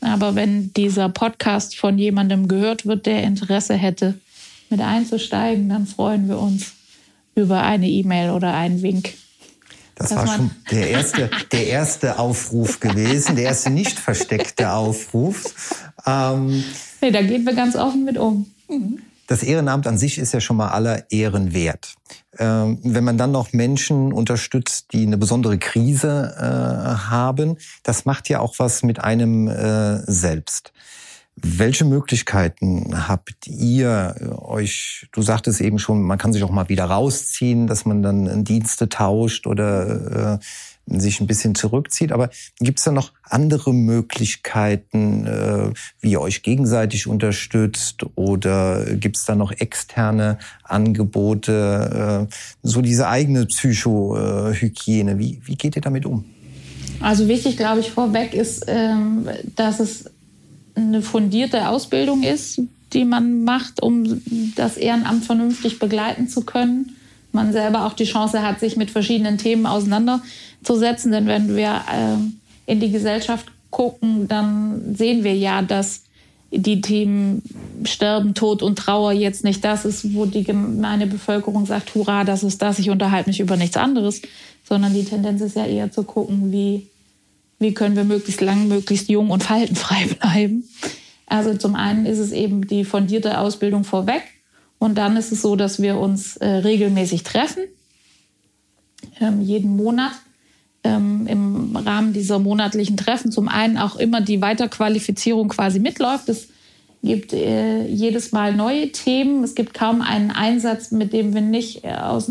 Aber 0.00 0.34
wenn 0.34 0.72
dieser 0.74 1.08
Podcast 1.08 1.76
von 1.76 1.98
jemandem 1.98 2.48
gehört 2.48 2.86
wird, 2.86 3.06
der 3.06 3.22
Interesse 3.22 3.74
hätte, 3.74 4.14
mit 4.68 4.80
einzusteigen, 4.80 5.68
dann 5.68 5.86
freuen 5.86 6.28
wir 6.28 6.40
uns 6.40 6.72
über 7.34 7.62
eine 7.62 7.88
E-Mail 7.88 8.30
oder 8.30 8.54
einen 8.54 8.82
Wink. 8.82 9.14
Das 9.94 10.14
war 10.14 10.26
schon 10.26 10.50
der 10.70 10.90
erste, 10.90 11.30
der 11.52 11.66
erste 11.66 12.18
Aufruf 12.18 12.80
gewesen, 12.80 13.36
der 13.36 13.44
erste 13.44 13.70
nicht 13.70 13.98
versteckte 13.98 14.72
Aufruf. 14.72 15.84
Ähm, 16.06 16.64
nee, 17.00 17.10
da 17.10 17.22
gehen 17.22 17.44
wir 17.44 17.54
ganz 17.54 17.76
offen 17.76 18.04
mit 18.04 18.18
um. 18.18 18.50
Mhm 18.68 19.02
das 19.32 19.42
Ehrenamt 19.42 19.86
an 19.86 19.96
sich 19.96 20.18
ist 20.18 20.34
ja 20.34 20.40
schon 20.40 20.58
mal 20.58 20.68
aller 20.68 21.10
Ehren 21.10 21.54
wert. 21.54 21.94
Ähm, 22.38 22.78
wenn 22.82 23.02
man 23.02 23.16
dann 23.16 23.32
noch 23.32 23.52
Menschen 23.54 24.12
unterstützt, 24.12 24.92
die 24.92 25.06
eine 25.06 25.16
besondere 25.16 25.58
Krise 25.58 26.34
äh, 26.38 27.08
haben, 27.08 27.56
das 27.82 28.04
macht 28.04 28.28
ja 28.28 28.40
auch 28.40 28.58
was 28.58 28.82
mit 28.82 29.00
einem 29.00 29.48
äh, 29.48 30.00
selbst. 30.10 30.72
Welche 31.34 31.86
Möglichkeiten 31.86 33.08
habt 33.08 33.46
ihr 33.46 34.14
euch, 34.42 35.08
du 35.12 35.22
sagtest 35.22 35.62
eben 35.62 35.78
schon, 35.78 36.02
man 36.02 36.18
kann 36.18 36.34
sich 36.34 36.42
auch 36.42 36.50
mal 36.50 36.68
wieder 36.68 36.84
rausziehen, 36.84 37.66
dass 37.66 37.86
man 37.86 38.02
dann 38.02 38.44
Dienste 38.44 38.90
tauscht 38.90 39.46
oder 39.46 40.38
äh, 40.86 40.98
sich 40.98 41.20
ein 41.20 41.26
bisschen 41.26 41.54
zurückzieht. 41.54 42.12
Aber 42.12 42.28
gibt 42.58 42.80
es 42.80 42.84
da 42.84 42.92
noch 42.92 43.12
andere 43.22 43.72
Möglichkeiten, 43.72 45.26
äh, 45.26 45.72
wie 46.00 46.10
ihr 46.10 46.20
euch 46.20 46.42
gegenseitig 46.42 47.06
unterstützt? 47.06 48.04
Oder 48.14 48.84
gibt 48.96 49.16
es 49.16 49.24
da 49.24 49.34
noch 49.34 49.52
externe 49.52 50.38
Angebote? 50.64 52.28
Äh, 52.28 52.34
so 52.62 52.82
diese 52.82 53.08
eigene 53.08 53.46
Psychohygiene. 53.46 55.18
Wie, 55.18 55.40
wie 55.44 55.56
geht 55.56 55.76
ihr 55.76 55.82
damit 55.82 56.04
um? 56.04 56.26
Also 57.00 57.26
wichtig, 57.26 57.56
glaube 57.56 57.80
ich, 57.80 57.90
vorweg 57.90 58.34
ist, 58.34 58.64
ähm, 58.68 59.28
dass 59.56 59.80
es 59.80 60.10
eine 60.74 61.02
fundierte 61.02 61.68
Ausbildung 61.68 62.22
ist, 62.22 62.60
die 62.92 63.04
man 63.04 63.44
macht, 63.44 63.82
um 63.82 64.22
das 64.54 64.76
Ehrenamt 64.76 65.24
vernünftig 65.24 65.78
begleiten 65.78 66.28
zu 66.28 66.42
können. 66.42 66.96
Man 67.32 67.52
selber 67.52 67.86
auch 67.86 67.94
die 67.94 68.04
Chance 68.04 68.42
hat, 68.42 68.60
sich 68.60 68.76
mit 68.76 68.90
verschiedenen 68.90 69.38
Themen 69.38 69.66
auseinanderzusetzen. 69.66 71.12
Denn 71.12 71.26
wenn 71.26 71.56
wir 71.56 71.82
äh, 71.90 72.70
in 72.70 72.80
die 72.80 72.92
Gesellschaft 72.92 73.46
gucken, 73.70 74.28
dann 74.28 74.94
sehen 74.94 75.24
wir 75.24 75.34
ja, 75.34 75.62
dass 75.62 76.02
die 76.50 76.82
Themen 76.82 77.42
Sterben, 77.84 78.34
Tod 78.34 78.62
und 78.62 78.78
Trauer 78.78 79.12
jetzt 79.12 79.42
nicht 79.42 79.64
das 79.64 79.86
ist, 79.86 80.14
wo 80.14 80.26
die 80.26 80.44
gemeine 80.44 81.06
Bevölkerung 81.06 81.64
sagt, 81.64 81.94
hurra, 81.94 82.24
das 82.24 82.42
ist 82.42 82.60
das, 82.60 82.78
ich 82.78 82.90
unterhalte 82.90 83.30
mich 83.30 83.40
über 83.40 83.56
nichts 83.56 83.78
anderes, 83.78 84.20
sondern 84.68 84.92
die 84.92 85.04
Tendenz 85.04 85.40
ist 85.40 85.56
ja 85.56 85.64
eher 85.64 85.90
zu 85.90 86.02
gucken, 86.02 86.52
wie 86.52 86.88
wie 87.62 87.74
können 87.74 87.96
wir 87.96 88.04
möglichst 88.04 88.40
lang, 88.40 88.68
möglichst 88.68 89.08
jung 89.08 89.30
und 89.30 89.42
faltenfrei 89.42 90.06
bleiben. 90.20 90.68
Also 91.26 91.54
zum 91.54 91.74
einen 91.74 92.04
ist 92.06 92.18
es 92.18 92.32
eben 92.32 92.66
die 92.66 92.84
fundierte 92.84 93.38
Ausbildung 93.38 93.84
vorweg 93.84 94.22
und 94.78 94.96
dann 94.96 95.16
ist 95.16 95.32
es 95.32 95.42
so, 95.42 95.56
dass 95.56 95.80
wir 95.80 95.98
uns 95.98 96.36
äh, 96.36 96.46
regelmäßig 96.46 97.22
treffen, 97.22 97.62
ähm, 99.20 99.40
jeden 99.40 99.76
Monat 99.76 100.12
ähm, 100.84 101.26
im 101.28 101.76
Rahmen 101.76 102.12
dieser 102.12 102.38
monatlichen 102.38 102.96
Treffen. 102.96 103.32
Zum 103.32 103.48
einen 103.48 103.78
auch 103.78 103.96
immer 103.96 104.20
die 104.20 104.42
Weiterqualifizierung 104.42 105.48
quasi 105.48 105.78
mitläuft. 105.78 106.28
Es 106.28 106.48
gibt 107.02 107.32
äh, 107.32 107.86
jedes 107.86 108.32
Mal 108.32 108.54
neue 108.54 108.92
Themen. 108.92 109.44
Es 109.44 109.54
gibt 109.54 109.74
kaum 109.74 110.02
einen 110.02 110.30
Einsatz, 110.30 110.90
mit 110.90 111.12
dem 111.12 111.34
wir 111.34 111.40
nicht 111.40 111.84
äh, 111.84 111.92
aus, 111.94 112.30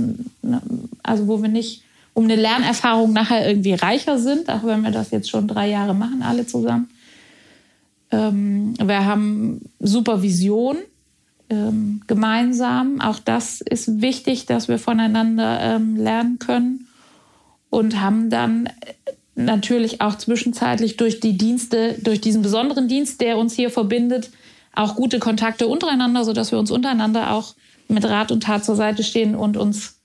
also 1.03 1.27
wo 1.27 1.41
wir 1.41 1.49
nicht 1.49 1.83
um 2.13 2.25
eine 2.25 2.35
Lernerfahrung 2.35 3.13
nachher 3.13 3.47
irgendwie 3.47 3.73
reicher 3.73 4.19
sind, 4.19 4.49
auch 4.49 4.63
wenn 4.63 4.81
wir 4.81 4.91
das 4.91 5.11
jetzt 5.11 5.29
schon 5.29 5.47
drei 5.47 5.69
Jahre 5.69 5.93
machen, 5.93 6.21
alle 6.21 6.45
zusammen. 6.45 6.89
Ähm, 8.11 8.73
wir 8.77 9.05
haben 9.05 9.61
Supervision 9.79 10.77
ähm, 11.49 12.01
gemeinsam. 12.07 12.99
Auch 12.99 13.19
das 13.19 13.61
ist 13.61 14.01
wichtig, 14.01 14.45
dass 14.45 14.67
wir 14.67 14.79
voneinander 14.79 15.59
ähm, 15.61 15.95
lernen 15.95 16.39
können 16.39 16.87
und 17.69 18.01
haben 18.01 18.29
dann 18.29 18.69
natürlich 19.35 20.01
auch 20.01 20.17
zwischenzeitlich 20.17 20.97
durch 20.97 21.19
die 21.21 21.37
Dienste, 21.37 21.95
durch 22.01 22.19
diesen 22.19 22.41
besonderen 22.41 22.87
Dienst, 22.87 23.21
der 23.21 23.37
uns 23.37 23.53
hier 23.53 23.69
verbindet, 23.69 24.29
auch 24.73 24.95
gute 24.95 25.19
Kontakte 25.19 25.67
untereinander, 25.67 26.23
sodass 26.25 26.51
wir 26.51 26.59
uns 26.59 26.71
untereinander 26.71 27.31
auch 27.31 27.55
mit 27.87 28.05
Rat 28.05 28.31
und 28.31 28.43
Tat 28.43 28.63
zur 28.65 28.75
Seite 28.75 29.03
stehen 29.03 29.35
und 29.35 29.57
uns 29.57 30.00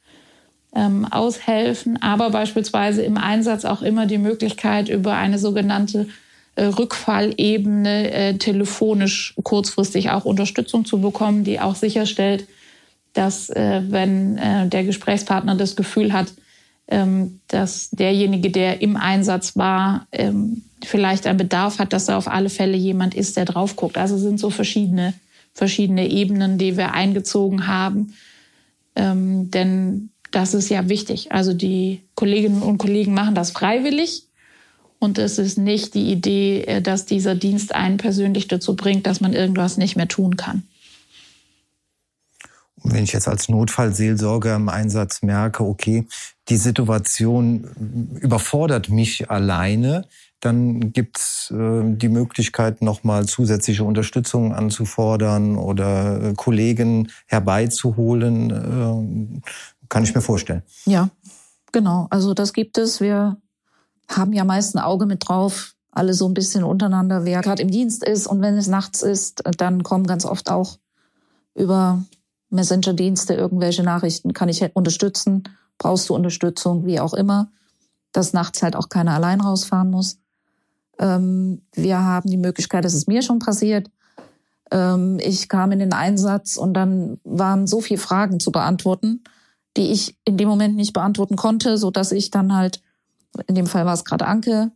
ähm, 0.77 1.07
aushelfen. 1.07 2.01
Aber 2.03 2.31
beispielsweise 2.31 3.03
im 3.03 3.17
Einsatz 3.17 3.65
auch 3.65 3.83
immer 3.83 4.07
die 4.07 4.19
Möglichkeit, 4.19 4.89
über 4.89 5.15
eine 5.15 5.39
sogenannte 5.39 6.09
äh, 6.55 6.65
Rückfallebene 6.65 8.13
äh, 8.13 8.35
telefonisch 8.39 9.35
kurzfristig 9.43 10.11
auch 10.11 10.27
Unterstützung 10.27 10.85
zu 10.85 11.01
bekommen, 11.01 11.45
die 11.45 11.61
auch 11.61 11.75
sicherstellt, 11.75 12.47
dass 13.15 13.49
äh, 13.49 13.83
wenn 13.89 14.37
äh, 14.37 14.69
der 14.69 14.85
Gesprächspartner 14.85 15.57
das 15.57 15.77
Gefühl 15.77 16.13
hat, 16.13 16.35
ähm, 16.89 17.41
dass 17.49 17.91
derjenige, 17.91 18.51
der 18.51 18.83
im 18.83 18.97
Einsatz 18.97 19.57
war, 19.57 20.07
ähm, 20.13 20.63
vielleicht 20.85 21.27
einen 21.27 21.39
Bedarf 21.39 21.79
hat, 21.79 21.95
dass 21.95 22.05
da 22.05 22.19
auf 22.19 22.29
alle 22.29 22.51
Fälle 22.51 22.77
jemand 22.77 23.15
ist, 23.15 23.39
der 23.39 23.47
drauf 23.47 23.77
guckt. 23.77 23.97
Also 23.97 24.19
sind 24.19 24.39
so 24.39 24.51
verschiedene, 24.51 25.15
verschiedene 25.55 26.09
Ebenen, 26.09 26.59
die 26.59 26.77
wir 26.77 26.93
eingezogen 26.93 27.67
haben. 27.67 28.13
Ähm, 28.95 29.51
denn 29.51 30.11
das 30.37 30.53
ist 30.53 30.69
ja 30.69 30.91
wichtig. 30.91 31.33
Also 31.33 31.55
die 31.55 32.03
Kolleginnen 32.15 32.61
und 32.61 32.77
Kollegen 32.77 33.15
machen 33.15 33.35
das 33.35 33.53
freiwillig. 33.53 34.25
Und 34.99 35.19
es 35.19 35.39
ist 35.39 35.57
nicht 35.57 35.95
die 35.95 36.13
Idee, 36.13 36.63
äh, 36.65 36.83
dass 36.83 37.07
dieser 37.07 37.35
Dienst 37.35 37.75
einen 37.75 37.97
persönlich 37.97 38.47
dazu 38.47 38.77
bringt, 38.77 39.07
dass 39.07 39.23
man 39.23 39.33
irgendwas 39.33 39.79
nicht 39.79 39.97
mehr 39.97 40.09
tun 40.09 40.37
kann 40.37 40.65
wenn 42.93 43.05
ich 43.05 43.13
jetzt 43.13 43.29
als 43.29 43.49
Notfallseelsorger 43.49 44.55
im 44.55 44.69
Einsatz 44.69 45.23
merke, 45.23 45.65
okay, 45.65 46.07
die 46.49 46.57
Situation 46.57 48.19
überfordert 48.21 48.89
mich 48.89 49.31
alleine, 49.31 50.05
dann 50.41 50.93
gibt's 50.93 51.51
äh, 51.51 51.83
die 51.83 52.09
Möglichkeit, 52.09 52.83
nochmal 52.83 53.27
zusätzliche 53.27 53.85
Unterstützung 53.85 54.55
anzufordern 54.55 55.57
oder 55.57 56.23
äh, 56.23 56.35
Kollegen 56.35 57.11
herbeizuholen. 57.27 59.43
Kann 59.89 60.05
ich 60.05 60.15
mir 60.15 60.21
vorstellen. 60.21 60.63
Ja, 60.85 61.11
genau. 61.73 62.07
Also 62.11 62.35
das 62.35 62.53
gibt 62.53 62.79
es. 62.79 63.01
Wir 63.01 63.37
haben 64.09 64.33
ja 64.33 64.45
meist 64.45 64.75
ein 64.75 64.81
Auge 64.81 65.07
mit 65.07 65.29
drauf, 65.29 65.75
alle 65.91 66.15
so 66.15 66.29
ein 66.29 66.35
bisschen 66.35 66.65
untereinander, 66.65 67.25
wer 67.25 67.41
gerade 67.41 67.63
im 67.63 67.71
Dienst 67.71 68.05
ist. 68.05 68.27
Und 68.27 68.43
wenn 68.43 68.57
es 68.57 68.69
nachts 68.69 69.03
ist, 69.03 69.43
dann 69.59 69.83
kommen 69.83 70.07
ganz 70.07 70.25
oft 70.25 70.51
auch 70.51 70.79
über 71.55 72.05
Messenger-Dienste, 72.51 73.35
irgendwelche 73.35 73.83
Nachrichten, 73.83 74.33
kann 74.33 74.49
ich 74.49 74.65
unterstützen, 74.75 75.45
brauchst 75.79 76.09
du 76.09 76.15
Unterstützung, 76.15 76.87
wie 76.87 77.01
auch 77.01 77.15
immer, 77.15 77.51
dass 78.13 78.33
nachts 78.33 78.63
halt 78.63 78.77
auch 78.77 78.89
keiner 78.89 79.13
allein 79.15 79.41
rausfahren 79.41 79.91
muss. 79.91 80.19
Ähm, 80.99 81.63
wir 81.73 82.03
haben 82.03 82.31
die 82.31 82.37
Möglichkeit, 82.37 82.85
das 82.85 82.95
ist 82.95 83.09
mir 83.09 83.23
schon 83.23 83.39
passiert, 83.39 83.91
ähm, 84.71 85.19
ich 85.21 85.49
kam 85.49 85.73
in 85.73 85.79
den 85.79 85.93
Einsatz 85.93 86.57
und 86.57 86.75
dann 86.75 87.19
waren 87.25 87.67
so 87.67 87.81
viele 87.81 88.01
Fragen 88.01 88.41
zu 88.41 88.51
beantworten, 88.51 89.23
die 89.77 89.93
ich 89.93 90.17
in 90.25 90.37
dem 90.37 90.49
Moment 90.49 90.77
nicht 90.77 90.93
beantworten 90.93 91.37
konnte, 91.37 91.79
so 91.79 91.91
dass 91.91 92.13
ich 92.13 92.31
dann 92.31 92.55
halt, 92.55 92.81
in 93.47 93.55
dem 93.55 93.67
Fall 93.67 93.87
war 93.87 93.95
es 93.95 94.05
gerade 94.05 94.27
Anke, 94.27 94.73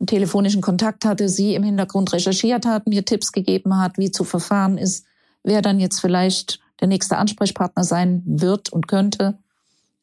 einen 0.00 0.06
telefonischen 0.06 0.62
Kontakt 0.62 1.04
hatte, 1.04 1.28
sie 1.28 1.54
im 1.54 1.62
Hintergrund 1.62 2.12
recherchiert 2.12 2.66
hat, 2.66 2.86
mir 2.86 3.04
Tipps 3.04 3.32
gegeben 3.32 3.78
hat, 3.78 3.98
wie 3.98 4.10
zu 4.10 4.24
verfahren 4.24 4.78
ist, 4.78 5.04
wer 5.42 5.62
dann 5.62 5.80
jetzt 5.80 6.00
vielleicht 6.00 6.60
der 6.80 6.88
nächste 6.88 7.16
Ansprechpartner 7.16 7.84
sein 7.84 8.22
wird 8.24 8.72
und 8.72 8.86
könnte. 8.86 9.38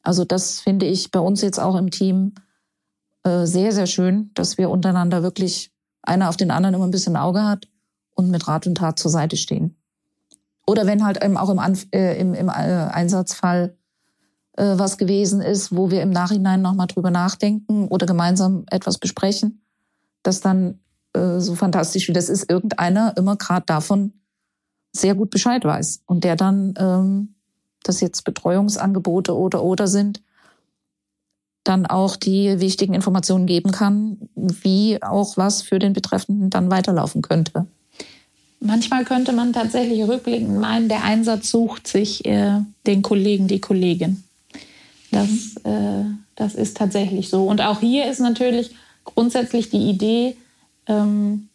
Also 0.02 0.24
das 0.24 0.60
finde 0.60 0.86
ich 0.86 1.10
bei 1.10 1.20
uns 1.20 1.40
jetzt 1.40 1.58
auch 1.58 1.76
im 1.76 1.90
Team 1.90 2.34
äh, 3.24 3.46
sehr, 3.46 3.72
sehr 3.72 3.86
schön, 3.86 4.30
dass 4.34 4.58
wir 4.58 4.70
untereinander 4.70 5.22
wirklich 5.22 5.72
einer 6.02 6.28
auf 6.28 6.36
den 6.36 6.50
anderen 6.50 6.74
immer 6.74 6.86
ein 6.86 6.92
bisschen 6.92 7.16
Auge 7.16 7.42
hat 7.42 7.66
und 8.14 8.30
mit 8.30 8.46
Rat 8.46 8.66
und 8.66 8.76
Tat 8.76 8.98
zur 8.98 9.10
Seite 9.10 9.36
stehen. 9.36 9.76
Oder 10.66 10.86
wenn 10.86 11.04
halt 11.04 11.22
eben 11.24 11.36
auch 11.36 11.48
im, 11.48 11.58
Anf 11.58 11.86
äh, 11.92 12.18
im, 12.20 12.34
im 12.34 12.48
äh, 12.48 12.52
Einsatzfall 12.52 13.76
äh, 14.56 14.78
was 14.78 14.98
gewesen 14.98 15.40
ist, 15.40 15.74
wo 15.74 15.90
wir 15.90 16.02
im 16.02 16.10
Nachhinein 16.10 16.62
nochmal 16.62 16.86
drüber 16.86 17.10
nachdenken 17.10 17.88
oder 17.88 18.06
gemeinsam 18.06 18.64
etwas 18.70 18.98
besprechen, 18.98 19.62
dass 20.22 20.40
dann 20.40 20.80
äh, 21.12 21.40
so 21.40 21.54
fantastisch 21.54 22.08
wie 22.08 22.12
das 22.12 22.28
ist, 22.28 22.50
irgendeiner 22.50 23.16
immer 23.16 23.36
gerade 23.36 23.66
davon 23.66 24.12
sehr 24.92 25.14
gut 25.14 25.30
Bescheid 25.30 25.64
weiß 25.64 26.02
und 26.06 26.24
der 26.24 26.36
dann, 26.36 26.74
ähm, 26.78 27.34
das 27.82 28.00
jetzt 28.00 28.22
Betreuungsangebote 28.24 29.36
oder 29.36 29.62
oder 29.62 29.86
sind, 29.86 30.22
dann 31.62 31.86
auch 31.86 32.16
die 32.16 32.60
wichtigen 32.60 32.94
Informationen 32.94 33.46
geben 33.46 33.72
kann, 33.72 34.18
wie 34.34 35.02
auch 35.02 35.36
was 35.36 35.62
für 35.62 35.78
den 35.78 35.92
Betreffenden 35.92 36.50
dann 36.50 36.70
weiterlaufen 36.70 37.22
könnte. 37.22 37.66
Manchmal 38.60 39.04
könnte 39.04 39.32
man 39.32 39.52
tatsächlich 39.52 40.06
rückblickend 40.06 40.58
meinen, 40.58 40.88
der 40.88 41.04
Einsatz 41.04 41.50
sucht 41.50 41.86
sich 41.86 42.24
äh, 42.24 42.60
den 42.86 43.02
Kollegen, 43.02 43.48
die 43.48 43.60
Kollegin. 43.60 44.24
Das, 45.10 45.28
mhm. 45.64 45.70
äh, 45.70 46.04
das 46.36 46.54
ist 46.54 46.76
tatsächlich 46.76 47.28
so. 47.28 47.44
Und 47.44 47.60
auch 47.60 47.80
hier 47.80 48.10
ist 48.10 48.20
natürlich 48.20 48.74
grundsätzlich 49.04 49.70
die 49.70 49.88
Idee, 49.88 50.36
ähm, 50.86 51.48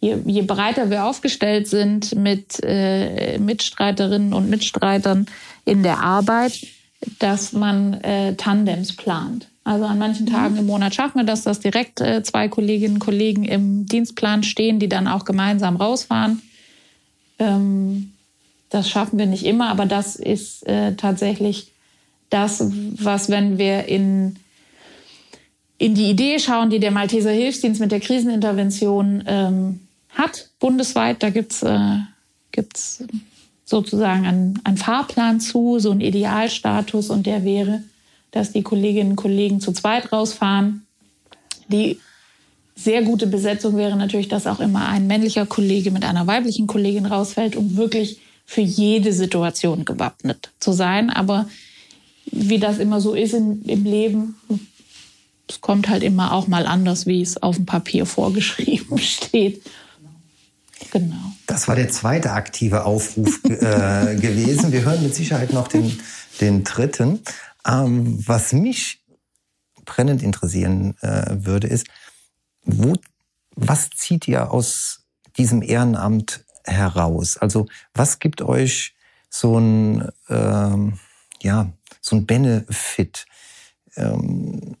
je, 0.00 0.16
je 0.24 0.42
breiter 0.42 0.90
wir 0.90 1.04
aufgestellt 1.04 1.68
sind 1.68 2.14
mit 2.14 2.62
äh, 2.62 3.38
Mitstreiterinnen 3.38 4.32
und 4.32 4.50
Mitstreitern 4.50 5.26
in 5.64 5.82
der 5.82 6.00
Arbeit, 6.00 6.66
dass 7.18 7.52
man 7.52 7.94
äh, 7.94 8.34
Tandems 8.34 8.94
plant. 8.94 9.48
Also 9.64 9.84
an 9.84 9.98
manchen 9.98 10.26
Tagen 10.26 10.54
mhm. 10.54 10.60
im 10.60 10.66
Monat 10.66 10.94
schaffen 10.94 11.18
wir 11.18 11.24
das, 11.24 11.42
dass 11.42 11.60
direkt 11.60 12.00
äh, 12.00 12.22
zwei 12.22 12.48
Kolleginnen 12.48 12.94
und 12.94 13.00
Kollegen 13.00 13.44
im 13.44 13.86
Dienstplan 13.86 14.42
stehen, 14.42 14.78
die 14.78 14.88
dann 14.88 15.08
auch 15.08 15.24
gemeinsam 15.24 15.76
rausfahren. 15.76 16.40
Ähm, 17.38 18.12
das 18.70 18.88
schaffen 18.88 19.18
wir 19.18 19.26
nicht 19.26 19.44
immer, 19.44 19.68
aber 19.68 19.86
das 19.86 20.16
ist 20.16 20.66
äh, 20.66 20.94
tatsächlich 20.94 21.72
das, 22.30 22.64
was, 22.98 23.28
wenn 23.28 23.58
wir 23.58 23.86
in, 23.86 24.36
in 25.78 25.94
die 25.94 26.10
Idee 26.10 26.38
schauen, 26.38 26.70
die 26.70 26.80
der 26.80 26.90
Malteser 26.90 27.30
Hilfsdienst 27.30 27.80
mit 27.80 27.92
der 27.92 28.00
Krisenintervention 28.00 29.24
ähm, 29.26 29.80
hat, 30.10 30.50
bundesweit. 30.58 31.22
Da 31.22 31.30
gibt's 31.30 31.62
äh, 31.62 31.98
gibt's 32.52 33.04
sozusagen 33.64 34.26
einen, 34.26 34.60
einen 34.64 34.76
Fahrplan 34.76 35.40
zu, 35.40 35.78
so 35.78 35.90
einen 35.90 36.00
Idealstatus 36.00 37.10
und 37.10 37.26
der 37.26 37.44
wäre, 37.44 37.82
dass 38.30 38.52
die 38.52 38.62
Kolleginnen 38.62 39.10
und 39.10 39.16
Kollegen 39.16 39.60
zu 39.60 39.72
zweit 39.72 40.12
rausfahren. 40.12 40.86
Die 41.68 41.98
sehr 42.76 43.02
gute 43.02 43.26
Besetzung 43.26 43.76
wäre 43.76 43.96
natürlich, 43.96 44.28
dass 44.28 44.46
auch 44.46 44.60
immer 44.60 44.88
ein 44.88 45.06
männlicher 45.06 45.46
Kollege 45.46 45.90
mit 45.90 46.04
einer 46.04 46.26
weiblichen 46.26 46.66
Kollegin 46.66 47.06
rausfällt, 47.06 47.56
um 47.56 47.76
wirklich 47.76 48.20
für 48.44 48.60
jede 48.60 49.12
Situation 49.12 49.84
gewappnet 49.84 50.52
zu 50.60 50.72
sein. 50.72 51.10
Aber 51.10 51.48
wie 52.30 52.58
das 52.58 52.78
immer 52.78 53.00
so 53.00 53.14
ist 53.14 53.34
in, 53.34 53.62
im 53.64 53.84
Leben, 53.84 54.36
es 55.48 55.60
kommt 55.60 55.88
halt 55.88 56.02
immer 56.02 56.32
auch 56.32 56.48
mal 56.48 56.66
anders, 56.66 57.06
wie 57.06 57.22
es 57.22 57.40
auf 57.42 57.56
dem 57.56 57.66
Papier 57.66 58.06
vorgeschrieben 58.06 58.98
steht. 58.98 59.62
Genau. 60.92 61.32
Das 61.46 61.68
war 61.68 61.76
der 61.76 61.88
zweite 61.88 62.32
aktive 62.32 62.84
Aufruf 62.84 63.42
äh, 63.44 63.48
gewesen. 64.20 64.72
Wir 64.72 64.84
hören 64.84 65.02
mit 65.02 65.14
Sicherheit 65.14 65.52
noch 65.52 65.68
den, 65.68 65.98
den 66.40 66.64
dritten. 66.64 67.20
Ähm, 67.66 68.18
was 68.26 68.52
mich 68.52 69.00
brennend 69.84 70.22
interessieren 70.22 70.96
äh, 71.00 71.36
würde, 71.38 71.68
ist, 71.68 71.86
wo, 72.64 72.94
was 73.54 73.90
zieht 73.90 74.28
ihr 74.28 74.50
aus 74.50 75.04
diesem 75.38 75.62
Ehrenamt 75.62 76.44
heraus? 76.64 77.36
Also 77.36 77.66
was 77.94 78.18
gibt 78.18 78.42
euch 78.42 78.94
so 79.30 79.58
ein, 79.58 80.08
ähm, 80.28 80.98
ja, 81.40 81.70
so 82.06 82.16
ein 82.16 82.26
Benefit? 82.26 83.26
Ähm, 83.96 84.76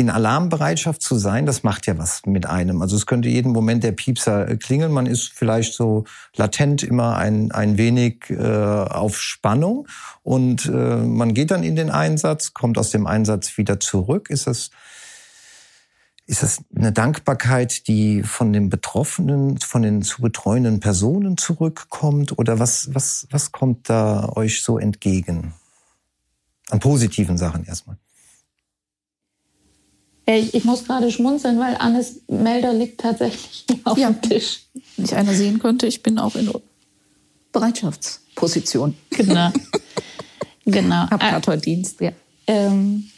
in 0.00 0.08
Alarmbereitschaft 0.08 1.02
zu 1.02 1.16
sein, 1.16 1.44
das 1.44 1.62
macht 1.62 1.86
ja 1.86 1.98
was 1.98 2.24
mit 2.24 2.46
einem. 2.46 2.80
Also 2.80 2.96
es 2.96 3.04
könnte 3.04 3.28
jeden 3.28 3.52
Moment 3.52 3.84
der 3.84 3.92
Piepser 3.92 4.48
äh, 4.48 4.56
klingeln. 4.56 4.92
Man 4.92 5.04
ist 5.04 5.30
vielleicht 5.34 5.74
so 5.74 6.04
latent 6.34 6.82
immer 6.82 7.16
ein, 7.16 7.52
ein 7.52 7.76
wenig 7.76 8.30
äh, 8.30 8.36
auf 8.38 9.20
Spannung 9.20 9.86
und 10.22 10.64
äh, 10.66 10.96
man 10.96 11.34
geht 11.34 11.50
dann 11.50 11.62
in 11.62 11.76
den 11.76 11.90
Einsatz, 11.90 12.54
kommt 12.54 12.78
aus 12.78 12.90
dem 12.90 13.06
Einsatz 13.06 13.58
wieder 13.58 13.78
zurück. 13.78 14.30
Ist 14.30 14.46
das, 14.46 14.70
ist 16.26 16.42
das 16.42 16.64
eine 16.74 16.92
Dankbarkeit, 16.92 17.86
die 17.86 18.22
von 18.22 18.54
den 18.54 18.70
Betroffenen, 18.70 19.58
von 19.58 19.82
den 19.82 20.00
zu 20.00 20.22
betreuenden 20.22 20.80
Personen 20.80 21.36
zurückkommt? 21.36 22.38
Oder 22.38 22.58
was, 22.58 22.94
was, 22.94 23.26
was 23.30 23.52
kommt 23.52 23.90
da 23.90 24.30
euch 24.34 24.62
so 24.62 24.78
entgegen? 24.78 25.52
An 26.70 26.80
positiven 26.80 27.38
Sachen 27.38 27.64
erstmal. 27.64 27.96
Ich, 30.26 30.54
ich 30.54 30.64
muss 30.64 30.84
gerade 30.84 31.10
schmunzeln, 31.10 31.58
weil 31.58 31.76
Annes 31.76 32.20
Melder 32.28 32.72
liegt 32.72 33.00
tatsächlich 33.00 33.64
auf 33.84 33.98
ja. 33.98 34.10
dem 34.10 34.22
Tisch. 34.22 34.60
Wenn 34.96 35.04
ich 35.04 35.14
einer 35.14 35.34
sehen 35.34 35.58
könnte, 35.58 35.86
ich 35.86 36.02
bin 36.02 36.18
auch 36.18 36.36
in 36.36 36.50
Bereitschaftsposition. 37.52 38.96
Genau. 39.10 39.50
genau. 40.64 41.10
Hab 41.10 41.20
gerade 41.20 41.46
heute 41.46 41.62
Dienst, 41.62 42.00
ja. 42.00 42.12
Ähm, 42.46 43.10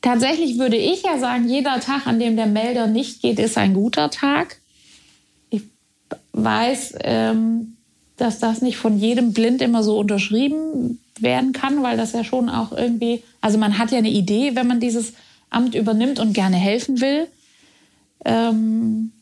tatsächlich 0.00 0.58
würde 0.58 0.76
ich 0.76 1.02
ja 1.02 1.18
sagen, 1.18 1.48
jeder 1.48 1.80
Tag, 1.80 2.06
an 2.06 2.20
dem 2.20 2.36
der 2.36 2.46
Melder 2.46 2.86
nicht 2.86 3.22
geht, 3.22 3.38
ist 3.38 3.58
ein 3.58 3.74
guter 3.74 4.10
Tag. 4.10 4.60
Ich 5.50 5.62
weiß, 6.32 6.94
ähm, 7.00 7.76
dass 8.16 8.38
das 8.38 8.62
nicht 8.62 8.76
von 8.76 8.98
jedem 8.98 9.32
blind 9.32 9.62
immer 9.62 9.82
so 9.82 9.98
unterschrieben 9.98 11.00
werden 11.22 11.52
kann, 11.52 11.82
weil 11.82 11.96
das 11.96 12.12
ja 12.12 12.24
schon 12.24 12.48
auch 12.48 12.72
irgendwie, 12.72 13.22
also 13.40 13.58
man 13.58 13.78
hat 13.78 13.90
ja 13.90 13.98
eine 13.98 14.10
Idee, 14.10 14.52
wenn 14.54 14.66
man 14.66 14.80
dieses 14.80 15.12
Amt 15.50 15.74
übernimmt 15.74 16.18
und 16.18 16.32
gerne 16.32 16.56
helfen 16.56 17.00
will. 17.00 17.26
Ähm, 18.24 19.12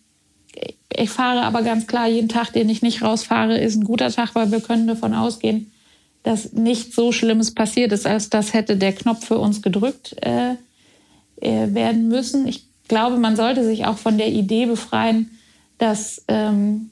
ich 0.94 1.10
fahre 1.10 1.42
aber 1.42 1.62
ganz 1.62 1.86
klar, 1.86 2.08
jeden 2.08 2.28
Tag, 2.28 2.52
den 2.52 2.68
ich 2.68 2.82
nicht 2.82 3.02
rausfahre, 3.02 3.58
ist 3.58 3.76
ein 3.76 3.84
guter 3.84 4.10
Tag, 4.10 4.34
weil 4.34 4.50
wir 4.50 4.60
können 4.60 4.86
davon 4.86 5.14
ausgehen, 5.14 5.70
dass 6.22 6.52
nichts 6.52 6.96
so 6.96 7.12
Schlimmes 7.12 7.54
passiert 7.54 7.92
ist, 7.92 8.06
als 8.06 8.30
das 8.30 8.52
hätte 8.52 8.76
der 8.76 8.92
Knopf 8.92 9.26
für 9.26 9.38
uns 9.38 9.62
gedrückt 9.62 10.16
äh, 10.22 10.54
äh, 11.40 11.74
werden 11.74 12.08
müssen. 12.08 12.48
Ich 12.48 12.66
glaube, 12.88 13.18
man 13.18 13.36
sollte 13.36 13.64
sich 13.64 13.86
auch 13.86 13.98
von 13.98 14.18
der 14.18 14.28
Idee 14.28 14.66
befreien, 14.66 15.30
dass 15.78 16.24
ähm, 16.28 16.90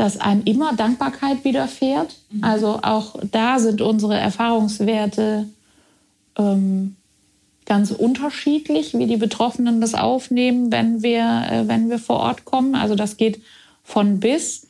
dass 0.00 0.18
einem 0.18 0.44
immer 0.44 0.72
Dankbarkeit 0.72 1.44
widerfährt. 1.44 2.16
Mhm. 2.30 2.42
Also 2.42 2.80
auch 2.82 3.16
da 3.30 3.58
sind 3.58 3.82
unsere 3.82 4.16
Erfahrungswerte 4.16 5.46
ähm, 6.38 6.96
ganz 7.66 7.90
unterschiedlich, 7.90 8.94
wie 8.94 9.04
die 9.04 9.18
Betroffenen 9.18 9.82
das 9.82 9.92
aufnehmen, 9.92 10.72
wenn 10.72 11.02
wir, 11.02 11.44
äh, 11.50 11.68
wenn 11.68 11.90
wir 11.90 11.98
vor 11.98 12.20
Ort 12.20 12.46
kommen. 12.46 12.74
Also 12.76 12.94
das 12.94 13.18
geht 13.18 13.42
von 13.84 14.20
bis. 14.20 14.68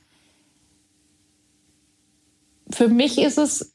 Für 2.68 2.88
mich 2.88 3.16
ist 3.16 3.38
es 3.38 3.72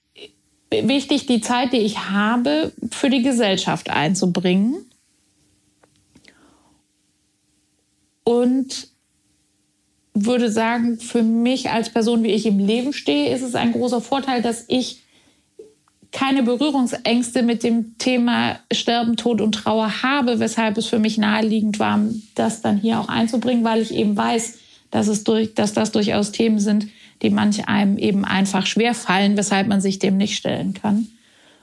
wichtig, 0.69 1.25
die 1.25 1.39
Zeit, 1.39 1.71
die 1.71 1.77
ich 1.77 2.09
habe, 2.09 2.73
für 2.91 3.09
die 3.09 3.21
Gesellschaft 3.21 3.89
einzubringen. 3.89 4.75
Und 8.25 8.89
würde 10.15 10.49
sagen, 10.49 10.97
für 10.99 11.21
mich 11.21 11.69
als 11.69 11.89
Person, 11.89 12.23
wie 12.23 12.31
ich 12.31 12.45
im 12.45 12.57
Leben 12.57 12.93
stehe, 12.93 13.35
ist 13.35 13.41
es 13.41 13.53
ein 13.53 13.73
großer 13.73 14.01
Vorteil, 14.01 14.41
dass 14.41 14.63
ich 14.69 15.01
keine 16.13 16.43
Berührungsängste 16.43 17.43
mit 17.43 17.61
dem 17.63 17.97
Thema 17.97 18.57
Sterben, 18.71 19.17
Tod 19.17 19.41
und 19.41 19.51
Trauer 19.51 20.01
habe, 20.01 20.39
weshalb 20.39 20.77
es 20.77 20.87
für 20.87 20.99
mich 20.99 21.17
naheliegend 21.17 21.77
war, 21.77 21.99
das 22.35 22.61
dann 22.61 22.77
hier 22.77 23.01
auch 23.01 23.09
einzubringen, 23.09 23.65
weil 23.65 23.81
ich 23.81 23.93
eben 23.93 24.15
weiß, 24.15 24.57
dass, 24.91 25.09
es 25.09 25.25
durch, 25.25 25.53
dass 25.53 25.73
das 25.73 25.91
durchaus 25.91 26.31
Themen 26.31 26.59
sind, 26.59 26.87
die 27.21 27.29
manch 27.29 27.67
einem 27.67 27.97
eben 27.97 28.23
einfach 28.23 28.65
schwer 28.65 28.93
fallen, 28.93 29.35
weshalb 29.35 29.67
man 29.67 29.81
sich 29.81 29.99
dem 29.99 30.15
nicht 30.15 30.37
stellen 30.37 30.73
kann. 30.73 31.09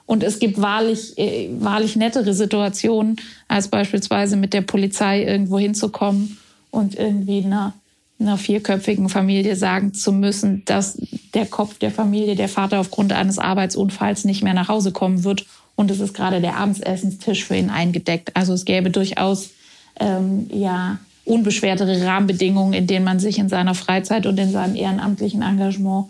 Und 0.04 0.22
es 0.22 0.38
gibt 0.38 0.60
wahrlich, 0.60 1.16
äh, 1.16 1.48
wahrlich 1.58 1.96
nettere 1.96 2.34
Situationen, 2.34 3.16
als 3.48 3.68
beispielsweise 3.68 4.36
mit 4.36 4.52
der 4.52 4.60
Polizei 4.60 5.24
irgendwo 5.24 5.58
hinzukommen 5.58 6.36
und 6.70 6.98
irgendwie 6.98 7.42
einer 7.42 7.72
einer 8.18 8.38
vierköpfigen 8.38 9.08
Familie 9.08 9.56
sagen 9.56 9.94
zu 9.94 10.12
müssen, 10.12 10.64
dass 10.64 10.98
der 11.34 11.46
Kopf 11.46 11.78
der 11.78 11.90
Familie, 11.90 12.36
der 12.36 12.48
Vater 12.48 12.80
aufgrund 12.80 13.12
eines 13.12 13.38
Arbeitsunfalls 13.38 14.24
nicht 14.24 14.42
mehr 14.42 14.54
nach 14.54 14.68
Hause 14.68 14.92
kommen 14.92 15.24
wird 15.24 15.46
und 15.74 15.90
es 15.90 16.00
ist 16.00 16.14
gerade 16.14 16.40
der 16.40 16.56
Abendsessenstisch 16.56 17.44
für 17.44 17.56
ihn 17.56 17.70
eingedeckt. 17.70 18.36
Also 18.36 18.52
es 18.52 18.64
gäbe 18.64 18.90
durchaus 18.90 19.50
ähm, 19.98 20.48
ja 20.52 20.98
unbeschwertere 21.24 22.04
Rahmenbedingungen, 22.04 22.72
in 22.72 22.86
denen 22.86 23.04
man 23.04 23.20
sich 23.20 23.38
in 23.38 23.48
seiner 23.48 23.74
Freizeit 23.74 24.26
und 24.26 24.38
in 24.38 24.50
seinem 24.50 24.76
ehrenamtlichen 24.76 25.42
Engagement 25.42 26.06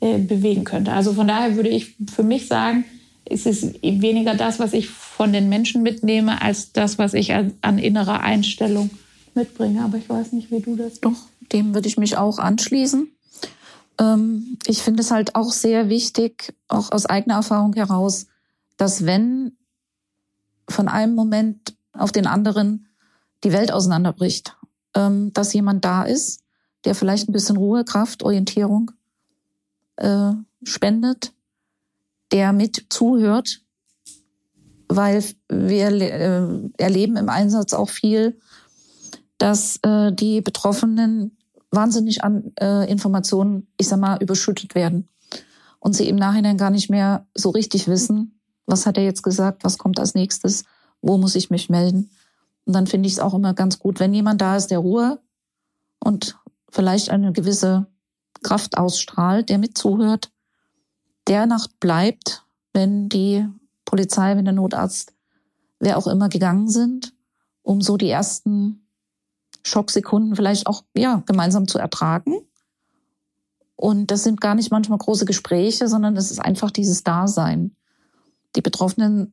äh, 0.00 0.18
bewegen 0.18 0.64
könnte. 0.64 0.92
Also 0.92 1.14
von 1.14 1.28
daher 1.28 1.56
würde 1.56 1.70
ich 1.70 1.94
für 2.12 2.22
mich 2.22 2.46
sagen, 2.46 2.84
es 3.24 3.46
ist 3.46 3.82
weniger 3.82 4.34
das, 4.34 4.58
was 4.58 4.72
ich 4.72 4.88
von 4.88 5.32
den 5.32 5.48
Menschen 5.48 5.82
mitnehme, 5.82 6.42
als 6.42 6.72
das, 6.72 6.98
was 6.98 7.14
ich 7.14 7.32
an, 7.32 7.52
an 7.62 7.78
innerer 7.78 8.20
Einstellung 8.20 8.90
mitbringe. 9.34 9.82
Aber 9.82 9.98
ich 9.98 10.08
weiß 10.08 10.32
nicht, 10.32 10.50
wie 10.50 10.60
du 10.60 10.76
das. 10.76 11.00
Doch, 11.00 11.16
dem 11.52 11.74
würde 11.74 11.88
ich 11.88 11.96
mich 11.96 12.16
auch 12.16 12.38
anschließen. 12.38 13.10
Ähm, 13.98 14.58
ich 14.66 14.82
finde 14.82 15.02
es 15.02 15.10
halt 15.10 15.34
auch 15.34 15.52
sehr 15.52 15.88
wichtig, 15.88 16.54
auch 16.68 16.90
aus 16.92 17.06
eigener 17.06 17.36
Erfahrung 17.36 17.74
heraus, 17.74 18.26
dass 18.76 19.04
wenn 19.04 19.56
von 20.68 20.88
einem 20.88 21.14
Moment 21.14 21.76
auf 21.92 22.12
den 22.12 22.26
anderen 22.26 22.88
die 23.44 23.52
Welt 23.52 23.72
auseinanderbricht, 23.72 24.56
ähm, 24.94 25.32
dass 25.32 25.52
jemand 25.52 25.84
da 25.84 26.04
ist, 26.04 26.42
der 26.84 26.94
vielleicht 26.94 27.28
ein 27.28 27.32
bisschen 27.32 27.56
Ruhe, 27.56 27.84
Kraft, 27.84 28.22
Orientierung 28.22 28.90
äh, 29.96 30.32
spendet, 30.62 31.32
der 32.32 32.52
mit 32.52 32.86
zuhört, 32.90 33.62
weil 34.88 35.22
wir 35.48 35.88
äh, 35.88 36.82
erleben 36.82 37.16
im 37.16 37.28
Einsatz 37.28 37.74
auch 37.74 37.90
viel, 37.90 38.40
dass 39.38 39.78
äh, 39.82 40.12
die 40.12 40.40
Betroffenen 40.40 41.36
wahnsinnig 41.70 42.24
an 42.24 42.52
äh, 42.60 42.90
Informationen, 42.90 43.68
ich 43.76 43.88
sag 43.88 44.00
mal, 44.00 44.20
überschüttet 44.22 44.74
werden. 44.74 45.08
Und 45.78 45.94
sie 45.94 46.08
im 46.08 46.16
Nachhinein 46.16 46.58
gar 46.58 46.70
nicht 46.70 46.90
mehr 46.90 47.26
so 47.34 47.50
richtig 47.50 47.88
wissen, 47.88 48.40
was 48.66 48.86
hat 48.86 48.98
er 48.98 49.04
jetzt 49.04 49.22
gesagt, 49.22 49.64
was 49.64 49.78
kommt 49.78 49.98
als 49.98 50.14
nächstes, 50.14 50.64
wo 51.00 51.16
muss 51.16 51.34
ich 51.34 51.50
mich 51.50 51.70
melden. 51.70 52.10
Und 52.66 52.74
dann 52.74 52.86
finde 52.86 53.06
ich 53.06 53.14
es 53.14 53.20
auch 53.20 53.34
immer 53.34 53.54
ganz 53.54 53.78
gut, 53.78 54.00
wenn 54.00 54.14
jemand 54.14 54.40
da 54.40 54.56
ist, 54.56 54.68
der 54.68 54.78
Ruhe 54.78 55.20
und 55.98 56.38
vielleicht 56.68 57.10
eine 57.10 57.32
gewisse 57.32 57.86
Kraft 58.42 58.76
ausstrahlt, 58.76 59.48
der 59.48 59.58
mitzuhört, 59.58 60.30
der 61.26 61.46
Nacht 61.46 61.80
bleibt, 61.80 62.44
wenn 62.72 63.08
die 63.08 63.46
Polizei, 63.84 64.36
wenn 64.36 64.44
der 64.44 64.54
Notarzt, 64.54 65.14
wer 65.78 65.98
auch 65.98 66.06
immer 66.06 66.28
gegangen 66.28 66.68
sind, 66.68 67.14
um 67.62 67.80
so 67.80 67.96
die 67.96 68.08
ersten 68.08 68.79
Schocksekunden 69.64 70.36
vielleicht 70.36 70.66
auch 70.66 70.84
ja 70.96 71.22
gemeinsam 71.26 71.68
zu 71.68 71.78
ertragen. 71.78 72.36
Und 73.76 74.10
das 74.10 74.24
sind 74.24 74.40
gar 74.40 74.54
nicht 74.54 74.70
manchmal 74.70 74.98
große 74.98 75.24
Gespräche, 75.24 75.88
sondern 75.88 76.14
das 76.14 76.30
ist 76.30 76.38
einfach 76.38 76.70
dieses 76.70 77.02
Dasein. 77.02 77.74
Die 78.56 78.60
Betroffenen 78.60 79.32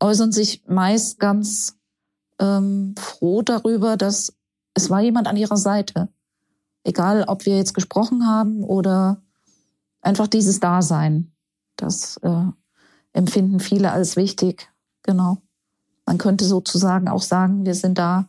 äußern 0.00 0.32
sich 0.32 0.64
meist 0.66 1.20
ganz 1.20 1.78
ähm, 2.40 2.94
froh 2.98 3.42
darüber, 3.42 3.96
dass 3.96 4.34
es 4.74 4.90
war 4.90 5.00
jemand 5.00 5.28
an 5.28 5.36
ihrer 5.36 5.56
Seite. 5.56 6.08
Egal, 6.82 7.24
ob 7.28 7.46
wir 7.46 7.56
jetzt 7.56 7.74
gesprochen 7.74 8.26
haben 8.26 8.64
oder 8.64 9.22
einfach 10.02 10.26
dieses 10.26 10.60
Dasein. 10.60 11.32
Das 11.76 12.18
äh, 12.18 12.46
empfinden 13.12 13.60
viele 13.60 13.92
als 13.92 14.16
wichtig. 14.16 14.68
Genau. 15.02 15.38
Man 16.06 16.18
könnte 16.18 16.44
sozusagen 16.44 17.08
auch 17.08 17.22
sagen, 17.22 17.64
wir 17.64 17.74
sind 17.74 17.98
da 17.98 18.28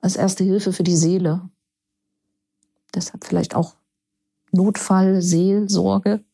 als 0.00 0.16
erste 0.16 0.44
Hilfe 0.44 0.72
für 0.72 0.82
die 0.82 0.96
Seele. 0.96 1.48
Deshalb 2.94 3.24
vielleicht 3.24 3.54
auch 3.54 3.76
Notfall, 4.52 5.20
Seelsorge, 5.20 6.24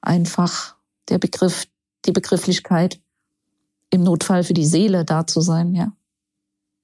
einfach 0.00 0.76
der 1.08 1.18
Begriff, 1.18 1.66
die 2.04 2.12
Begrifflichkeit 2.12 3.00
im 3.90 4.02
Notfall 4.02 4.42
für 4.42 4.54
die 4.54 4.66
Seele 4.66 5.04
da 5.04 5.26
zu 5.26 5.40
sein, 5.40 5.74
ja. 5.74 5.92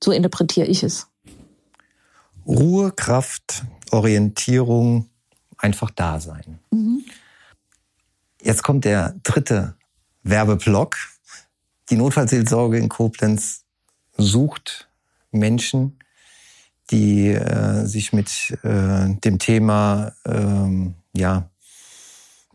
So 0.03 0.13
interpretiere 0.13 0.67
ich 0.67 0.83
es. 0.83 1.09
Ruhe, 2.47 2.93
Kraft, 2.93 3.65
Orientierung, 3.91 5.11
einfach 5.59 5.91
da 5.91 6.21
sein. 6.21 6.59
Mhm. 6.71 7.05
Jetzt 8.43 8.63
kommt 8.63 8.85
der 8.85 9.15
dritte 9.23 9.77
Werbeblock. 10.23 10.97
Die 11.91 11.97
Notfallseelsorge 11.97 12.79
in 12.79 12.89
Koblenz 12.89 13.65
sucht 14.17 14.89
Menschen, 15.31 15.99
die 16.91 17.29
äh, 17.29 17.87
sich 17.87 18.13
mit 18.13 18.59
äh, 18.63 19.15
dem 19.15 19.39
Thema 19.39 20.13
ähm, 20.27 20.95
ja, 21.13 21.51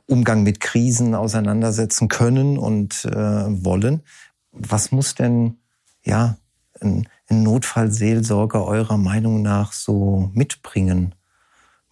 Umgang 0.08 0.44
mit 0.44 0.60
Krisen 0.60 1.16
auseinandersetzen 1.16 2.08
können 2.10 2.58
und 2.58 3.06
äh, 3.06 3.14
wollen. 3.14 4.04
Was 4.52 4.92
muss 4.92 5.16
denn, 5.16 5.58
ja, 6.04 6.38
ein, 6.82 7.08
ein 7.30 7.44
Notfallseelsorger 7.44 8.66
eurer 8.66 8.98
Meinung 8.98 9.42
nach 9.42 9.74
so 9.74 10.30
mitbringen 10.34 11.16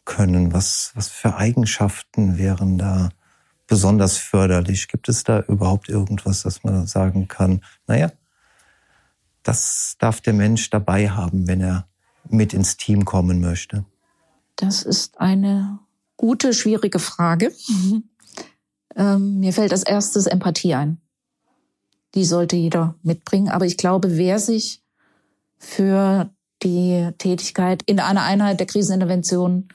können? 0.06 0.54
Was, 0.54 0.92
was 0.96 1.10
für 1.10 1.36
Eigenschaften 1.36 2.38
wären 2.38 2.78
da 2.78 3.10
besonders 3.68 4.18
förderlich? 4.18 4.90
Gibt 4.90 5.10
es 5.10 5.24
da 5.24 5.40
überhaupt 5.40 5.90
irgendwas, 5.90 6.44
dass 6.44 6.64
man 6.64 6.86
sagen 6.88 7.28
kann, 7.28 7.62
naja, 7.88 8.12
das 9.44 9.96
darf 10.00 10.22
der 10.22 10.34
Mensch 10.34 10.70
dabei 10.70 11.10
haben, 11.10 11.48
wenn 11.48 11.62
er 11.62 11.88
mit 12.34 12.54
ins 12.54 12.78
Team 12.78 13.06
kommen 13.06 13.40
möchte? 13.40 13.86
Das 14.56 14.84
ist 14.84 15.20
eine 15.20 15.80
gute, 16.18 16.54
schwierige 16.54 17.00
Frage. 17.00 17.52
ähm, 18.96 19.40
mir 19.40 19.54
fällt 19.54 19.72
als 19.72 19.84
erstes 19.84 20.28
Empathie 20.28 20.76
ein. 20.76 21.00
Die 22.16 22.26
sollte 22.26 22.56
jeder 22.56 22.96
mitbringen. 23.02 23.50
Aber 23.50 23.66
ich 23.66 23.78
glaube, 23.78 24.18
wer 24.18 24.40
sich 24.40 24.82
für 25.58 26.30
die 26.62 27.10
Tätigkeit 27.18 27.84
in 27.86 28.00
einer 28.00 28.24
Einheit 28.24 28.60
der 28.60 28.68
Krisenintervention, 28.68 29.70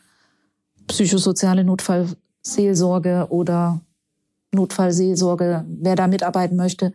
psychosoziale 0.86 1.64
Notfallseelsorge 1.64 3.26
oder 3.30 3.80
Notfallseelsorge, 4.52 5.64
wer 5.68 5.96
da 5.96 6.06
mitarbeiten 6.06 6.56
möchte, 6.56 6.92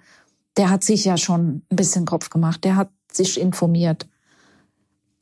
der 0.58 0.70
hat 0.70 0.84
sich 0.84 1.06
ja 1.06 1.18
schon 1.18 1.64
ein 1.70 1.76
bisschen 1.76 2.06
Kopf 2.06 2.30
gemacht, 2.30 2.64
der 2.64 2.76
hat 2.76 2.90
sich 3.12 3.40
informiert, 3.40 4.08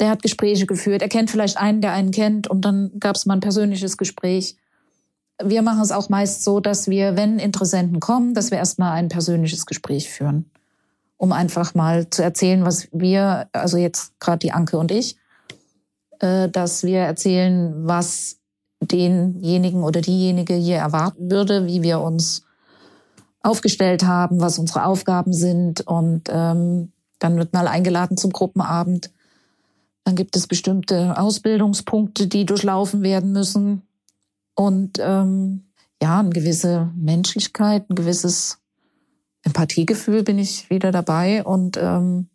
der 0.01 0.09
hat 0.09 0.23
Gespräche 0.23 0.65
geführt, 0.65 1.01
er 1.01 1.09
kennt 1.09 1.29
vielleicht 1.29 1.57
einen, 1.57 1.79
der 1.79 1.93
einen 1.93 2.11
kennt 2.11 2.47
und 2.47 2.65
dann 2.65 2.91
gab 2.99 3.15
es 3.15 3.25
mal 3.25 3.35
ein 3.35 3.39
persönliches 3.39 3.97
Gespräch. 3.97 4.57
Wir 5.41 5.61
machen 5.61 5.81
es 5.81 5.91
auch 5.91 6.09
meist 6.09 6.43
so, 6.43 6.59
dass 6.59 6.89
wir, 6.89 7.15
wenn 7.15 7.39
Interessenten 7.39 7.99
kommen, 7.99 8.33
dass 8.33 8.51
wir 8.51 8.57
erstmal 8.57 8.93
ein 8.93 9.09
persönliches 9.09 9.65
Gespräch 9.67 10.09
führen, 10.09 10.49
um 11.17 11.31
einfach 11.31 11.75
mal 11.75 12.09
zu 12.09 12.23
erzählen, 12.23 12.65
was 12.65 12.87
wir, 12.91 13.47
also 13.53 13.77
jetzt 13.77 14.19
gerade 14.19 14.39
die 14.39 14.51
Anke 14.51 14.77
und 14.79 14.91
ich, 14.91 15.17
äh, 16.19 16.49
dass 16.49 16.83
wir 16.83 16.99
erzählen, 16.99 17.87
was 17.87 18.37
denjenigen 18.81 19.83
oder 19.83 20.01
diejenige 20.01 20.55
hier 20.55 20.77
erwarten 20.77 21.29
würde, 21.29 21.67
wie 21.67 21.83
wir 21.83 22.01
uns 22.01 22.43
aufgestellt 23.43 24.03
haben, 24.03 24.41
was 24.41 24.57
unsere 24.57 24.85
Aufgaben 24.85 25.33
sind. 25.33 25.81
Und 25.81 26.23
ähm, 26.29 26.91
dann 27.19 27.37
wird 27.37 27.53
mal 27.53 27.67
eingeladen 27.67 28.17
zum 28.17 28.31
Gruppenabend. 28.31 29.11
Dann 30.03 30.15
gibt 30.15 30.35
es 30.35 30.47
bestimmte 30.47 31.17
Ausbildungspunkte, 31.17 32.27
die 32.27 32.45
durchlaufen 32.45 33.03
werden 33.03 33.31
müssen. 33.31 33.83
Und 34.55 34.97
ähm, 34.99 35.65
ja, 36.01 36.19
eine 36.19 36.31
gewisse 36.31 36.91
Menschlichkeit, 36.95 37.89
ein 37.89 37.95
gewisses 37.95 38.59
Empathiegefühl 39.43 40.23
bin 40.23 40.39
ich 40.39 40.69
wieder 40.69 40.91
dabei. 40.91 41.43
Und 41.43 41.77
ähm, 41.77 42.29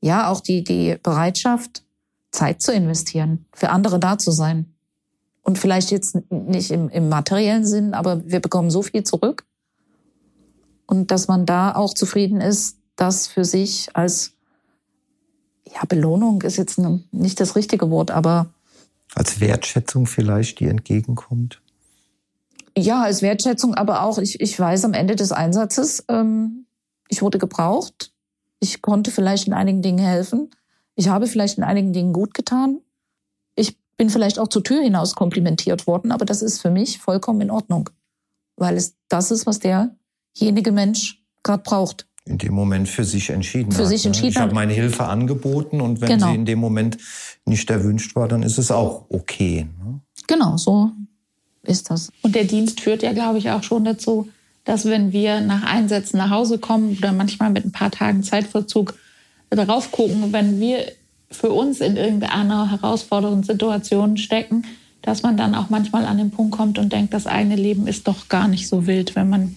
ja, 0.00 0.28
auch 0.30 0.40
die, 0.40 0.64
die 0.64 0.96
Bereitschaft, 1.02 1.84
Zeit 2.30 2.62
zu 2.62 2.72
investieren, 2.72 3.44
für 3.52 3.68
andere 3.68 4.00
da 4.00 4.18
zu 4.18 4.30
sein. 4.30 4.74
Und 5.42 5.58
vielleicht 5.58 5.90
jetzt 5.90 6.16
nicht 6.30 6.70
im, 6.70 6.88
im 6.88 7.08
materiellen 7.08 7.66
Sinn, 7.66 7.94
aber 7.94 8.26
wir 8.26 8.40
bekommen 8.40 8.70
so 8.70 8.82
viel 8.82 9.04
zurück. 9.04 9.44
Und 10.86 11.10
dass 11.10 11.28
man 11.28 11.46
da 11.46 11.74
auch 11.74 11.94
zufrieden 11.94 12.40
ist, 12.40 12.78
das 12.96 13.26
für 13.26 13.44
sich 13.44 13.94
als 13.94 14.31
ja, 15.66 15.84
Belohnung 15.88 16.42
ist 16.42 16.56
jetzt 16.56 16.80
nicht 17.12 17.40
das 17.40 17.56
richtige 17.56 17.90
Wort, 17.90 18.10
aber 18.10 18.52
als 19.14 19.40
Wertschätzung 19.40 20.06
vielleicht, 20.06 20.60
die 20.60 20.68
entgegenkommt. 20.68 21.60
Ja, 22.76 23.02
als 23.02 23.20
Wertschätzung, 23.20 23.74
aber 23.74 24.02
auch, 24.02 24.18
ich, 24.18 24.40
ich 24.40 24.58
weiß 24.58 24.84
am 24.84 24.94
Ende 24.94 25.14
des 25.16 25.32
Einsatzes, 25.32 26.04
ähm, 26.08 26.66
ich 27.08 27.20
wurde 27.20 27.38
gebraucht. 27.38 28.12
Ich 28.58 28.80
konnte 28.80 29.10
vielleicht 29.10 29.46
in 29.46 29.52
einigen 29.52 29.82
Dingen 29.82 29.98
helfen. 29.98 30.50
Ich 30.94 31.08
habe 31.08 31.26
vielleicht 31.26 31.58
in 31.58 31.64
einigen 31.64 31.92
Dingen 31.92 32.14
gut 32.14 32.32
getan. 32.32 32.80
Ich 33.54 33.76
bin 33.98 34.08
vielleicht 34.08 34.38
auch 34.38 34.48
zur 34.48 34.64
Tür 34.64 34.80
hinaus 34.80 35.14
komplimentiert 35.14 35.86
worden, 35.86 36.12
aber 36.12 36.24
das 36.24 36.40
ist 36.40 36.62
für 36.62 36.70
mich 36.70 36.98
vollkommen 36.98 37.42
in 37.42 37.50
Ordnung, 37.50 37.90
weil 38.56 38.76
es 38.76 38.94
das 39.08 39.30
ist, 39.30 39.46
was 39.46 39.58
derjenige 39.58 40.72
Mensch 40.72 41.22
gerade 41.42 41.62
braucht. 41.62 42.06
In 42.24 42.38
dem 42.38 42.54
Moment 42.54 42.88
für 42.88 43.04
sich 43.04 43.30
entschieden 43.30 43.72
für 43.72 43.82
hat. 43.82 43.88
Sich 43.88 44.04
ne? 44.04 44.08
entschieden 44.08 44.28
ich 44.28 44.36
habe 44.36 44.54
meine 44.54 44.72
Hilfe 44.72 45.04
angeboten 45.04 45.80
und 45.80 46.00
wenn 46.00 46.08
genau. 46.08 46.28
sie 46.28 46.34
in 46.34 46.44
dem 46.44 46.60
Moment 46.60 46.98
nicht 47.44 47.68
erwünscht 47.68 48.14
war, 48.14 48.28
dann 48.28 48.42
ist 48.42 48.58
es 48.58 48.70
auch 48.70 49.06
okay. 49.08 49.66
Ne? 49.84 50.00
Genau, 50.28 50.56
so 50.56 50.92
ist 51.64 51.90
das. 51.90 52.10
Und 52.22 52.34
der 52.34 52.44
Dienst 52.44 52.80
führt 52.80 53.02
ja, 53.02 53.12
glaube 53.12 53.38
ich, 53.38 53.50
auch 53.50 53.62
schon 53.62 53.84
dazu, 53.84 54.28
dass 54.64 54.84
wenn 54.84 55.12
wir 55.12 55.40
nach 55.40 55.64
Einsätzen 55.64 56.18
nach 56.18 56.30
Hause 56.30 56.58
kommen 56.58 56.96
oder 56.96 57.12
manchmal 57.12 57.50
mit 57.50 57.64
ein 57.64 57.72
paar 57.72 57.90
Tagen 57.90 58.22
Zeitverzug 58.22 58.94
darauf 59.50 59.90
gucken, 59.92 60.32
wenn 60.32 60.60
wir 60.60 60.86
für 61.30 61.50
uns 61.50 61.80
in 61.80 61.96
irgendeiner 61.96 62.70
herausfordernden 62.70 63.42
Situation 63.42 64.16
stecken, 64.16 64.64
dass 65.00 65.22
man 65.22 65.36
dann 65.36 65.54
auch 65.54 65.70
manchmal 65.70 66.06
an 66.06 66.18
den 66.18 66.30
Punkt 66.30 66.56
kommt 66.56 66.78
und 66.78 66.92
denkt, 66.92 67.12
das 67.12 67.26
eigene 67.26 67.56
Leben 67.56 67.86
ist 67.86 68.06
doch 68.06 68.28
gar 68.28 68.48
nicht 68.48 68.68
so 68.68 68.86
wild, 68.86 69.16
wenn 69.16 69.28
man 69.28 69.56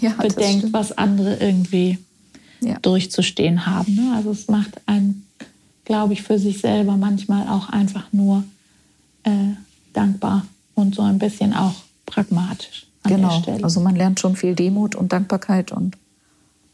ja, 0.00 0.10
bedenkt, 0.12 0.72
was 0.72 0.96
andere 0.96 1.36
irgendwie 1.36 1.98
ja. 2.64 2.78
durchzustehen 2.80 3.66
haben. 3.66 3.94
Ne? 3.94 4.12
Also 4.16 4.30
es 4.30 4.48
macht 4.48 4.80
einen, 4.86 5.26
glaube 5.84 6.12
ich, 6.12 6.22
für 6.22 6.38
sich 6.38 6.60
selber 6.60 6.96
manchmal 6.96 7.48
auch 7.48 7.68
einfach 7.68 8.12
nur 8.12 8.44
äh, 9.24 9.30
dankbar 9.92 10.46
und 10.74 10.94
so 10.94 11.02
ein 11.02 11.18
bisschen 11.18 11.54
auch 11.54 11.74
pragmatisch. 12.06 12.86
genau. 13.04 13.42
Also 13.62 13.80
man 13.80 13.96
lernt 13.96 14.20
schon 14.20 14.36
viel 14.36 14.54
Demut 14.54 14.94
und 14.94 15.12
Dankbarkeit 15.12 15.72
und. 15.72 15.96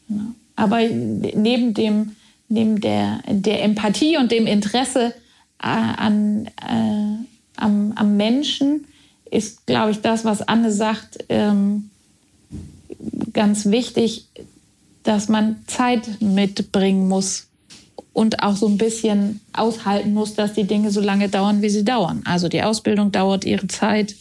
Genau. 0.07 0.23
Aber 0.55 0.79
neben 0.81 1.73
dem 1.73 2.11
neben 2.51 2.81
der, 2.81 3.21
der 3.27 3.63
Empathie 3.63 4.17
und 4.17 4.31
dem 4.31 4.45
Interesse 4.45 5.13
äh, 5.59 5.67
an, 5.67 6.47
äh, 6.47 7.25
am, 7.55 7.93
am 7.95 8.17
Menschen 8.17 8.85
ist, 9.29 9.65
glaube 9.65 9.91
ich, 9.91 10.01
das, 10.01 10.25
was 10.25 10.41
Anne 10.41 10.71
sagt, 10.71 11.23
ähm, 11.29 11.89
ganz 13.31 13.67
wichtig, 13.67 14.27
dass 15.03 15.29
man 15.29 15.57
Zeit 15.67 16.21
mitbringen 16.21 17.07
muss 17.07 17.47
und 18.13 18.43
auch 18.43 18.55
so 18.55 18.67
ein 18.67 18.77
bisschen 18.77 19.39
aushalten 19.53 20.13
muss, 20.13 20.35
dass 20.35 20.53
die 20.53 20.65
Dinge 20.65 20.91
so 20.91 21.01
lange 21.01 21.29
dauern, 21.29 21.61
wie 21.61 21.69
sie 21.69 21.83
dauern. 21.83 22.23
Also 22.25 22.49
die 22.49 22.61
Ausbildung 22.61 23.11
dauert 23.11 23.45
ihre 23.45 23.67
Zeit. 23.67 24.15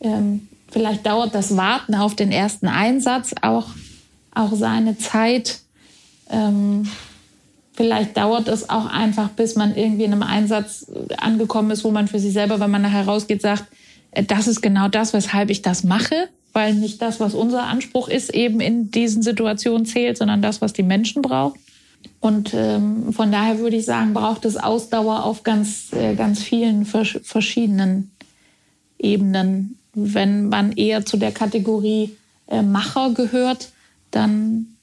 Ähm, 0.00 0.48
vielleicht 0.70 1.06
dauert 1.06 1.34
das 1.34 1.56
Warten 1.56 1.94
auf 1.94 2.14
den 2.14 2.32
ersten 2.32 2.66
Einsatz 2.66 3.34
auch, 3.42 3.68
auch 4.34 4.52
seine 4.54 4.98
Zeit. 4.98 5.60
Ähm, 6.30 6.88
Vielleicht 7.76 8.16
dauert 8.16 8.48
es 8.48 8.70
auch 8.70 8.86
einfach, 8.86 9.28
bis 9.28 9.54
man 9.54 9.76
irgendwie 9.76 10.04
in 10.04 10.12
einem 10.12 10.22
Einsatz 10.22 10.90
angekommen 11.18 11.70
ist, 11.70 11.84
wo 11.84 11.90
man 11.90 12.08
für 12.08 12.18
sich 12.18 12.32
selber, 12.32 12.58
wenn 12.58 12.70
man 12.70 12.80
nachher 12.80 13.04
rausgeht, 13.04 13.42
sagt, 13.42 13.66
äh, 14.12 14.24
das 14.24 14.48
ist 14.48 14.62
genau 14.62 14.88
das, 14.88 15.12
weshalb 15.12 15.50
ich 15.50 15.60
das 15.60 15.84
mache, 15.84 16.28
weil 16.56 16.72
nicht 16.72 17.02
das, 17.02 17.20
was 17.20 17.34
unser 17.34 17.64
Anspruch 17.64 18.08
ist, 18.08 18.32
eben 18.32 18.60
in 18.60 18.90
diesen 18.90 19.22
Situationen 19.22 19.84
zählt, 19.84 20.16
sondern 20.16 20.40
das, 20.40 20.62
was 20.62 20.72
die 20.72 20.82
Menschen 20.82 21.20
brauchen. 21.20 21.60
Und 22.18 22.54
ähm, 22.54 23.12
von 23.12 23.30
daher 23.30 23.58
würde 23.58 23.76
ich 23.76 23.84
sagen, 23.84 24.14
braucht 24.14 24.46
es 24.46 24.56
Ausdauer 24.56 25.24
auf 25.24 25.42
ganz, 25.42 25.92
äh, 25.92 26.14
ganz 26.14 26.42
vielen 26.42 26.86
vers 26.86 27.20
verschiedenen 27.24 28.10
Ebenen. 28.98 29.76
Wenn 29.92 30.48
man 30.48 30.72
eher 30.72 31.04
zu 31.04 31.18
der 31.18 31.30
Kategorie 31.30 32.16
äh, 32.46 32.62
Macher 32.62 33.10
gehört, 33.10 33.72
dann 34.10 34.78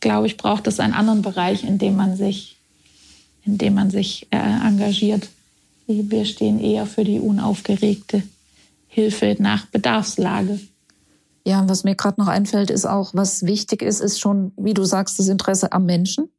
glaube 0.00 0.28
ich, 0.28 0.38
braucht 0.38 0.66
es 0.66 0.80
einen 0.80 0.94
anderen 0.94 1.20
Bereich, 1.20 1.62
in 1.62 1.76
dem 1.76 1.94
man 1.94 2.16
sich, 2.16 2.56
in 3.44 3.58
dem 3.58 3.74
man 3.74 3.90
sich 3.90 4.28
äh, 4.30 4.38
engagiert. 4.38 5.28
Wir 5.86 6.24
stehen 6.24 6.58
eher 6.58 6.86
für 6.86 7.04
die 7.04 7.20
unaufgeregte 7.20 8.22
Hilfe 8.88 9.36
nach 9.38 9.66
Bedarfslage. 9.66 10.58
Ja, 11.44 11.68
was 11.68 11.84
mir 11.84 11.96
gerade 11.96 12.20
noch 12.20 12.28
einfällt, 12.28 12.70
ist 12.70 12.86
auch, 12.86 13.14
was 13.14 13.42
wichtig 13.42 13.82
ist, 13.82 14.00
ist 14.00 14.20
schon, 14.20 14.52
wie 14.56 14.74
du 14.74 14.84
sagst, 14.84 15.18
das 15.18 15.28
Interesse 15.28 15.72
am 15.72 15.86
Menschen 15.86 16.30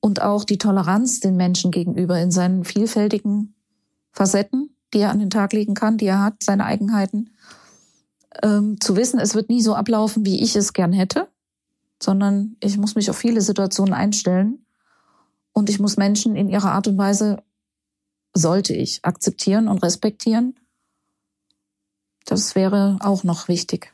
und 0.00 0.22
auch 0.22 0.44
die 0.44 0.58
Toleranz 0.58 1.20
den 1.20 1.36
Menschen 1.36 1.70
gegenüber 1.70 2.18
in 2.18 2.30
seinen 2.30 2.64
vielfältigen 2.64 3.54
Facetten, 4.12 4.74
die 4.94 5.00
er 5.00 5.10
an 5.10 5.18
den 5.18 5.30
Tag 5.30 5.52
legen 5.52 5.74
kann, 5.74 5.98
die 5.98 6.06
er 6.06 6.22
hat, 6.22 6.42
seine 6.42 6.64
Eigenheiten. 6.64 7.30
Ähm, 8.42 8.80
zu 8.80 8.96
wissen, 8.96 9.20
es 9.20 9.34
wird 9.34 9.50
nie 9.50 9.60
so 9.60 9.74
ablaufen, 9.74 10.24
wie 10.24 10.42
ich 10.42 10.56
es 10.56 10.72
gern 10.72 10.92
hätte 10.92 11.28
sondern 12.02 12.56
ich 12.60 12.78
muss 12.78 12.94
mich 12.94 13.10
auf 13.10 13.18
viele 13.18 13.40
Situationen 13.40 13.94
einstellen 13.94 14.64
und 15.52 15.68
ich 15.68 15.78
muss 15.78 15.96
Menschen 15.96 16.34
in 16.34 16.48
ihrer 16.48 16.72
Art 16.72 16.88
und 16.88 16.98
Weise, 16.98 17.42
sollte 18.32 18.74
ich, 18.74 19.04
akzeptieren 19.04 19.68
und 19.68 19.82
respektieren. 19.82 20.58
Das 22.24 22.54
wäre 22.54 22.98
auch 23.00 23.24
noch 23.24 23.48
wichtig. 23.48 23.92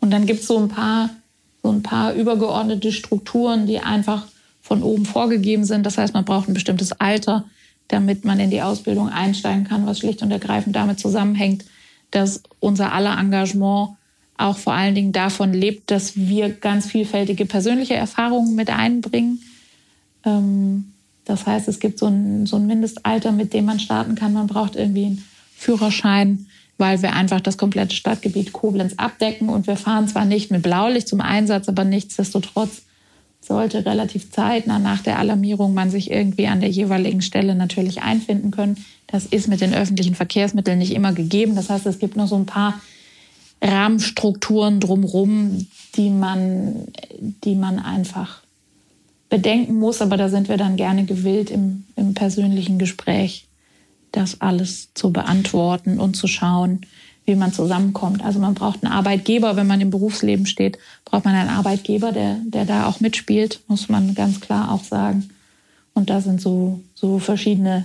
Und 0.00 0.10
dann 0.10 0.26
gibt 0.26 0.40
es 0.40 0.46
so 0.46 0.58
ein 0.58 0.68
paar, 0.68 1.10
so 1.62 1.70
ein 1.70 1.82
paar 1.82 2.12
übergeordnete 2.14 2.92
Strukturen, 2.92 3.66
die 3.66 3.80
einfach 3.80 4.26
von 4.60 4.82
oben 4.82 5.04
vorgegeben 5.04 5.64
sind. 5.64 5.84
Das 5.84 5.98
heißt, 5.98 6.14
man 6.14 6.24
braucht 6.24 6.48
ein 6.48 6.54
bestimmtes 6.54 6.92
Alter, 6.92 7.44
damit 7.88 8.24
man 8.24 8.40
in 8.40 8.50
die 8.50 8.62
Ausbildung 8.62 9.08
einsteigen 9.08 9.64
kann, 9.64 9.86
was 9.86 9.98
schlicht 9.98 10.22
und 10.22 10.30
ergreifend 10.30 10.76
damit 10.76 10.98
zusammenhängt, 10.98 11.64
dass 12.10 12.42
unser 12.60 12.92
aller 12.92 13.18
Engagement 13.18 13.96
auch 14.38 14.56
vor 14.56 14.72
allen 14.72 14.94
Dingen 14.94 15.12
davon 15.12 15.52
lebt, 15.52 15.90
dass 15.90 16.16
wir 16.16 16.50
ganz 16.50 16.86
vielfältige 16.86 17.46
persönliche 17.46 17.94
Erfahrungen 17.94 18.54
mit 18.54 18.70
einbringen. 18.70 19.42
Ähm, 20.24 20.92
das 21.24 21.46
heißt, 21.46 21.68
es 21.68 21.80
gibt 21.80 21.98
so 21.98 22.06
ein, 22.06 22.46
so 22.46 22.56
ein 22.56 22.66
Mindestalter, 22.66 23.30
mit 23.32 23.52
dem 23.52 23.66
man 23.66 23.78
starten 23.78 24.14
kann. 24.14 24.32
Man 24.32 24.46
braucht 24.46 24.74
irgendwie 24.74 25.06
einen 25.06 25.24
Führerschein, 25.56 26.46
weil 26.82 27.00
wir 27.00 27.12
einfach 27.12 27.40
das 27.40 27.56
komplette 27.56 27.94
Stadtgebiet 27.94 28.52
Koblenz 28.52 28.94
abdecken. 28.96 29.48
Und 29.48 29.68
wir 29.68 29.76
fahren 29.76 30.08
zwar 30.08 30.24
nicht 30.24 30.50
mit 30.50 30.64
Blaulicht 30.64 31.06
zum 31.06 31.20
Einsatz, 31.20 31.68
aber 31.68 31.84
nichtsdestotrotz 31.84 32.82
sollte 33.40 33.86
relativ 33.86 34.32
zeitnah 34.32 34.80
nach 34.80 35.00
der 35.00 35.20
Alarmierung 35.20 35.74
man 35.74 35.92
sich 35.92 36.10
irgendwie 36.10 36.48
an 36.48 36.60
der 36.60 36.70
jeweiligen 36.70 37.22
Stelle 37.22 37.54
natürlich 37.54 38.02
einfinden 38.02 38.50
können. 38.50 38.84
Das 39.06 39.26
ist 39.26 39.46
mit 39.46 39.60
den 39.60 39.74
öffentlichen 39.74 40.16
Verkehrsmitteln 40.16 40.80
nicht 40.80 40.92
immer 40.92 41.12
gegeben. 41.12 41.54
Das 41.54 41.70
heißt, 41.70 41.86
es 41.86 42.00
gibt 42.00 42.16
noch 42.16 42.26
so 42.26 42.34
ein 42.34 42.46
paar 42.46 42.80
Rahmenstrukturen 43.62 44.80
drumherum, 44.80 45.68
die 45.94 46.10
man, 46.10 46.88
die 47.44 47.54
man 47.54 47.78
einfach 47.78 48.42
bedenken 49.30 49.76
muss. 49.76 50.02
Aber 50.02 50.16
da 50.16 50.28
sind 50.28 50.48
wir 50.48 50.56
dann 50.56 50.74
gerne 50.74 51.04
gewillt, 51.04 51.48
im, 51.48 51.84
im 51.94 52.14
persönlichen 52.14 52.80
Gespräch 52.80 53.46
das 54.12 54.40
alles 54.40 54.90
zu 54.94 55.10
beantworten 55.12 55.98
und 55.98 56.16
zu 56.16 56.26
schauen, 56.26 56.82
wie 57.24 57.34
man 57.34 57.52
zusammenkommt. 57.52 58.24
Also 58.24 58.38
man 58.38 58.54
braucht 58.54 58.82
einen 58.82 58.92
Arbeitgeber, 58.92 59.56
wenn 59.56 59.66
man 59.66 59.80
im 59.80 59.90
Berufsleben 59.90 60.46
steht, 60.46 60.78
braucht 61.04 61.24
man 61.24 61.34
einen 61.34 61.50
Arbeitgeber, 61.50 62.12
der, 62.12 62.38
der 62.44 62.64
da 62.64 62.86
auch 62.86 63.00
mitspielt, 63.00 63.60
muss 63.68 63.88
man 63.88 64.14
ganz 64.14 64.40
klar 64.40 64.72
auch 64.72 64.84
sagen. 64.84 65.30
Und 65.94 66.10
da 66.10 66.20
sind 66.20 66.40
so, 66.40 66.80
so 66.94 67.18
verschiedene 67.18 67.84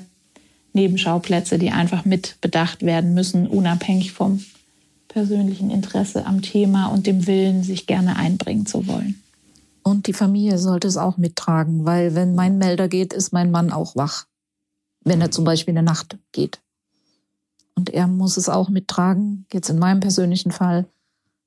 Nebenschauplätze, 0.73 1.59
die 1.59 1.71
einfach 1.71 2.05
mit 2.05 2.37
bedacht 2.41 2.83
werden 2.83 3.13
müssen, 3.13 3.47
unabhängig 3.47 4.11
vom 4.11 4.43
persönlichen 5.07 5.71
Interesse 5.71 6.25
am 6.25 6.41
Thema 6.41 6.87
und 6.87 7.07
dem 7.07 7.27
Willen, 7.27 7.63
sich 7.63 7.87
gerne 7.87 8.15
einbringen 8.15 8.65
zu 8.65 8.87
wollen. 8.87 9.21
Und 9.83 10.07
die 10.07 10.13
Familie 10.13 10.57
sollte 10.57 10.87
es 10.87 10.97
auch 10.97 11.17
mittragen, 11.17 11.85
weil 11.85 12.13
wenn 12.13 12.35
mein 12.35 12.57
Melder 12.57 12.87
geht, 12.87 13.13
ist 13.13 13.33
mein 13.33 13.51
Mann 13.51 13.71
auch 13.71 13.95
wach. 13.95 14.25
Wenn 15.07 15.21
er 15.21 15.31
zum 15.31 15.45
Beispiel 15.45 15.71
in 15.71 15.75
der 15.75 15.83
Nacht 15.83 16.17
geht. 16.31 16.59
Und 17.75 17.89
er 17.91 18.07
muss 18.07 18.37
es 18.37 18.49
auch 18.49 18.69
mittragen, 18.69 19.45
jetzt 19.53 19.69
in 19.69 19.79
meinem 19.79 19.99
persönlichen 19.99 20.51
Fall, 20.51 20.85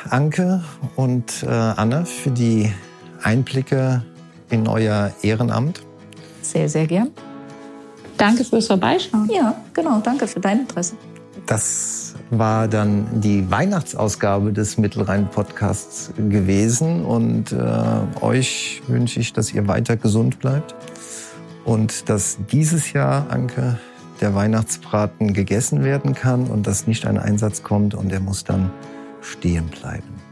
Anke 0.09 0.65
und 0.97 1.43
äh, 1.43 1.47
Anne, 1.47 2.05
für 2.05 2.31
die 2.31 2.73
Einblicke 3.23 4.03
in 4.49 4.67
euer 4.67 5.11
Ehrenamt. 5.21 5.81
Sehr, 6.41 6.69
sehr 6.69 6.87
gern. 6.87 7.09
Danke 8.17 8.43
fürs 8.43 8.67
Vorbeischauen. 8.67 9.29
Ja, 9.31 9.55
genau. 9.73 9.99
Danke 9.99 10.27
für 10.27 10.39
dein 10.39 10.61
Interesse. 10.61 10.95
Das 11.45 12.15
war 12.29 12.67
dann 12.67 13.21
die 13.21 13.49
Weihnachtsausgabe 13.49 14.51
des 14.51 14.77
Mittelrhein-Podcasts 14.77 16.11
gewesen. 16.17 17.05
Und 17.05 17.51
äh, 17.51 18.21
euch 18.21 18.81
wünsche 18.87 19.19
ich, 19.19 19.33
dass 19.33 19.53
ihr 19.53 19.67
weiter 19.67 19.95
gesund 19.97 20.39
bleibt 20.39 20.75
und 21.63 22.09
dass 22.09 22.37
dieses 22.51 22.93
Jahr, 22.93 23.29
Anke, 23.29 23.77
der 24.19 24.33
Weihnachtsbraten 24.33 25.33
gegessen 25.33 25.83
werden 25.83 26.15
kann 26.15 26.47
und 26.47 26.65
dass 26.65 26.87
nicht 26.87 27.05
ein 27.05 27.17
Einsatz 27.19 27.61
kommt 27.61 27.93
und 27.93 28.11
er 28.11 28.19
muss 28.19 28.43
dann 28.43 28.71
stehen 29.21 29.67
bleiben. 29.67 30.26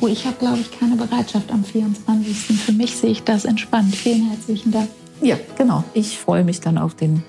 Oh, 0.00 0.08
ich 0.08 0.26
habe, 0.26 0.36
glaube 0.36 0.58
ich, 0.58 0.78
keine 0.78 0.96
Bereitschaft 0.96 1.50
am 1.50 1.64
24. 1.64 2.36
Für 2.36 2.72
mich 2.72 2.96
sehe 2.96 3.10
ich 3.10 3.22
das 3.22 3.44
entspannt. 3.44 3.94
Vielen 3.94 4.28
herzlichen 4.28 4.70
Dank. 4.70 4.88
Ja, 5.22 5.36
genau. 5.56 5.84
Ich 5.94 6.18
freue 6.18 6.44
mich 6.44 6.60
dann 6.60 6.76
auf 6.76 6.94
den 6.94 7.22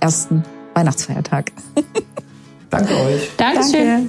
ersten 0.00 0.42
Weihnachtsfeiertag. 0.74 1.52
Danke 2.70 2.94
euch. 2.94 3.30
Dankeschön. 3.36 4.08